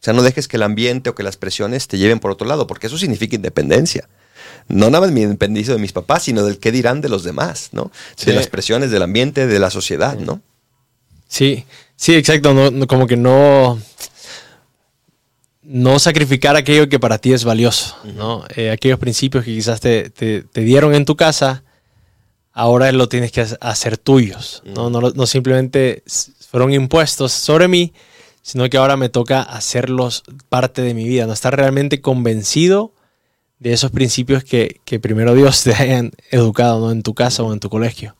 O 0.00 0.02
sea, 0.02 0.12
no 0.14 0.22
dejes 0.22 0.48
que 0.48 0.56
el 0.56 0.62
ambiente 0.62 1.10
o 1.10 1.14
que 1.14 1.22
las 1.22 1.36
presiones 1.36 1.86
te 1.88 1.98
lleven 1.98 2.20
por 2.20 2.30
otro 2.30 2.46
lado, 2.46 2.66
porque 2.66 2.86
eso 2.88 2.98
significa 2.98 3.36
independencia. 3.36 4.08
No 4.68 4.86
nada 4.90 5.00
más 5.02 5.12
mi 5.12 5.22
independencia 5.22 5.74
de 5.74 5.80
mis 5.80 5.92
papás, 5.92 6.24
sino 6.24 6.44
del 6.44 6.58
qué 6.58 6.72
dirán 6.72 7.00
de 7.00 7.08
los 7.08 7.22
demás, 7.24 7.68
¿no? 7.72 7.90
Sí. 8.16 8.26
De 8.26 8.32
las 8.34 8.46
presiones 8.48 8.90
del 8.90 9.02
ambiente, 9.02 9.46
de 9.46 9.58
la 9.58 9.70
sociedad, 9.70 10.16
¿no? 10.18 10.40
Sí, 11.28 11.64
sí, 11.96 12.14
exacto. 12.14 12.52
No, 12.54 12.70
no- 12.70 12.86
como 12.86 13.06
que 13.06 13.16
no. 13.16 13.80
No 15.62 15.98
sacrificar 15.98 16.56
aquello 16.56 16.88
que 16.88 16.98
para 16.98 17.18
ti 17.18 17.32
es 17.32 17.44
valioso, 17.44 17.96
¿no? 18.16 18.44
Eh, 18.56 18.70
aquellos 18.70 18.98
principios 18.98 19.44
que 19.44 19.52
quizás 19.54 19.78
te, 19.80 20.08
te- 20.10 20.42
te 20.42 20.60
dieron 20.62 20.94
en 20.94 21.04
tu 21.04 21.16
casa, 21.16 21.62
ahora 22.60 22.92
lo 22.92 23.08
tienes 23.08 23.32
que 23.32 23.40
ha- 23.40 23.58
hacer 23.60 23.96
tuyos, 23.96 24.62
¿no? 24.64 24.90
No, 24.90 25.00
lo- 25.00 25.12
no 25.12 25.26
simplemente 25.26 26.02
fueron 26.50 26.72
impuestos 26.72 27.32
sobre 27.32 27.68
mí, 27.68 27.92
sino 28.42 28.68
que 28.68 28.76
ahora 28.76 28.96
me 28.96 29.08
toca 29.08 29.42
hacerlos 29.42 30.22
parte 30.48 30.82
de 30.82 30.92
mi 30.94 31.04
vida, 31.04 31.26
no 31.26 31.32
estar 31.32 31.56
realmente 31.56 32.00
convencido 32.00 32.92
de 33.58 33.72
esos 33.72 33.90
principios 33.90 34.44
que, 34.44 34.80
que 34.84 34.98
primero 35.00 35.34
Dios 35.34 35.62
te 35.64 35.74
hayan 35.74 36.12
educado, 36.30 36.80
¿no? 36.80 36.90
En 36.92 37.02
tu 37.02 37.14
casa 37.14 37.42
o 37.42 37.52
en 37.52 37.60
tu 37.60 37.68
colegio. 37.70 38.14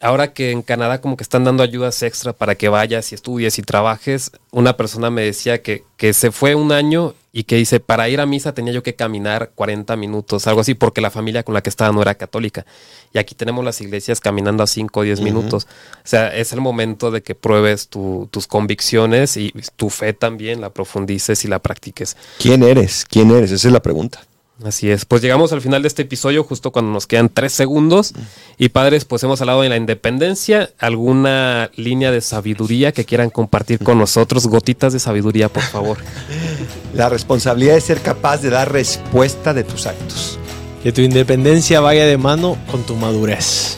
Ahora 0.00 0.32
que 0.34 0.50
en 0.50 0.62
Canadá 0.62 1.00
como 1.00 1.16
que 1.16 1.22
están 1.22 1.44
dando 1.44 1.62
ayudas 1.62 2.02
extra 2.02 2.32
para 2.34 2.54
que 2.54 2.68
vayas 2.68 3.10
y 3.12 3.14
estudies 3.14 3.58
y 3.58 3.62
trabajes, 3.62 4.30
una 4.50 4.76
persona 4.76 5.10
me 5.10 5.22
decía 5.22 5.62
que, 5.62 5.84
que 5.96 6.12
se 6.12 6.30
fue 6.32 6.54
un 6.54 6.70
año 6.70 7.14
y 7.38 7.44
que 7.44 7.56
dice, 7.56 7.80
para 7.80 8.08
ir 8.08 8.18
a 8.20 8.24
misa 8.24 8.54
tenía 8.54 8.72
yo 8.72 8.82
que 8.82 8.94
caminar 8.94 9.50
40 9.54 9.94
minutos, 9.96 10.46
algo 10.46 10.62
así, 10.62 10.72
porque 10.72 11.02
la 11.02 11.10
familia 11.10 11.42
con 11.42 11.52
la 11.52 11.60
que 11.62 11.68
estaba 11.68 11.92
no 11.92 12.00
era 12.00 12.14
católica. 12.14 12.64
Y 13.12 13.18
aquí 13.18 13.34
tenemos 13.34 13.62
las 13.62 13.78
iglesias 13.82 14.20
caminando 14.20 14.62
a 14.62 14.66
5 14.66 15.00
o 15.00 15.02
10 15.02 15.20
minutos. 15.20 15.66
O 15.96 16.00
sea, 16.08 16.34
es 16.34 16.54
el 16.54 16.62
momento 16.62 17.10
de 17.10 17.22
que 17.22 17.34
pruebes 17.34 17.88
tu- 17.88 18.26
tus 18.30 18.46
convicciones 18.46 19.36
y 19.36 19.52
tu 19.76 19.90
fe 19.90 20.14
también, 20.14 20.62
la 20.62 20.70
profundices 20.70 21.44
y 21.44 21.48
la 21.48 21.58
practiques. 21.58 22.16
¿Quién 22.38 22.62
eres? 22.62 23.04
¿Quién 23.06 23.30
eres? 23.30 23.50
Esa 23.52 23.68
es 23.68 23.72
la 23.74 23.82
pregunta. 23.82 24.22
Así 24.64 24.90
es, 24.90 25.04
pues 25.04 25.20
llegamos 25.20 25.52
al 25.52 25.60
final 25.60 25.82
de 25.82 25.88
este 25.88 26.02
episodio 26.02 26.42
justo 26.42 26.72
cuando 26.72 26.90
nos 26.90 27.06
quedan 27.06 27.28
tres 27.28 27.52
segundos 27.52 28.14
y 28.56 28.70
padres, 28.70 29.04
pues 29.04 29.22
hemos 29.22 29.38
hablado 29.42 29.60
de 29.60 29.68
la 29.68 29.76
independencia, 29.76 30.70
alguna 30.78 31.70
línea 31.76 32.10
de 32.10 32.22
sabiduría 32.22 32.92
que 32.92 33.04
quieran 33.04 33.28
compartir 33.28 33.80
con 33.80 33.98
nosotros, 33.98 34.46
gotitas 34.46 34.94
de 34.94 34.98
sabiduría, 34.98 35.50
por 35.50 35.62
favor. 35.62 35.98
La 36.94 37.10
responsabilidad 37.10 37.76
es 37.76 37.84
ser 37.84 38.00
capaz 38.00 38.38
de 38.38 38.48
dar 38.48 38.72
respuesta 38.72 39.52
de 39.52 39.62
tus 39.62 39.86
actos. 39.86 40.38
Que 40.82 40.90
tu 40.90 41.02
independencia 41.02 41.80
vaya 41.80 42.06
de 42.06 42.16
mano 42.16 42.56
con 42.70 42.82
tu 42.84 42.96
madurez. 42.96 43.76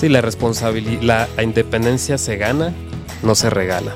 Sí, 0.00 0.08
la 0.08 0.20
responsabilidad, 0.20 1.02
la, 1.02 1.28
la 1.36 1.42
independencia 1.42 2.18
se 2.18 2.36
gana, 2.36 2.72
no 3.22 3.34
se 3.34 3.50
regala. 3.50 3.94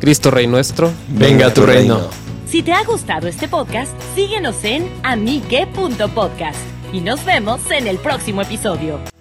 Cristo 0.00 0.30
Rey 0.30 0.46
nuestro, 0.46 0.90
Venga 1.08 1.52
tu 1.54 1.66
reino. 1.66 2.25
Si 2.46 2.62
te 2.62 2.72
ha 2.72 2.84
gustado 2.84 3.26
este 3.26 3.48
podcast, 3.48 3.92
síguenos 4.14 4.62
en 4.64 4.88
amique.podcast 5.02 6.58
y 6.92 7.00
nos 7.00 7.24
vemos 7.24 7.68
en 7.72 7.88
el 7.88 7.98
próximo 7.98 8.40
episodio. 8.40 9.15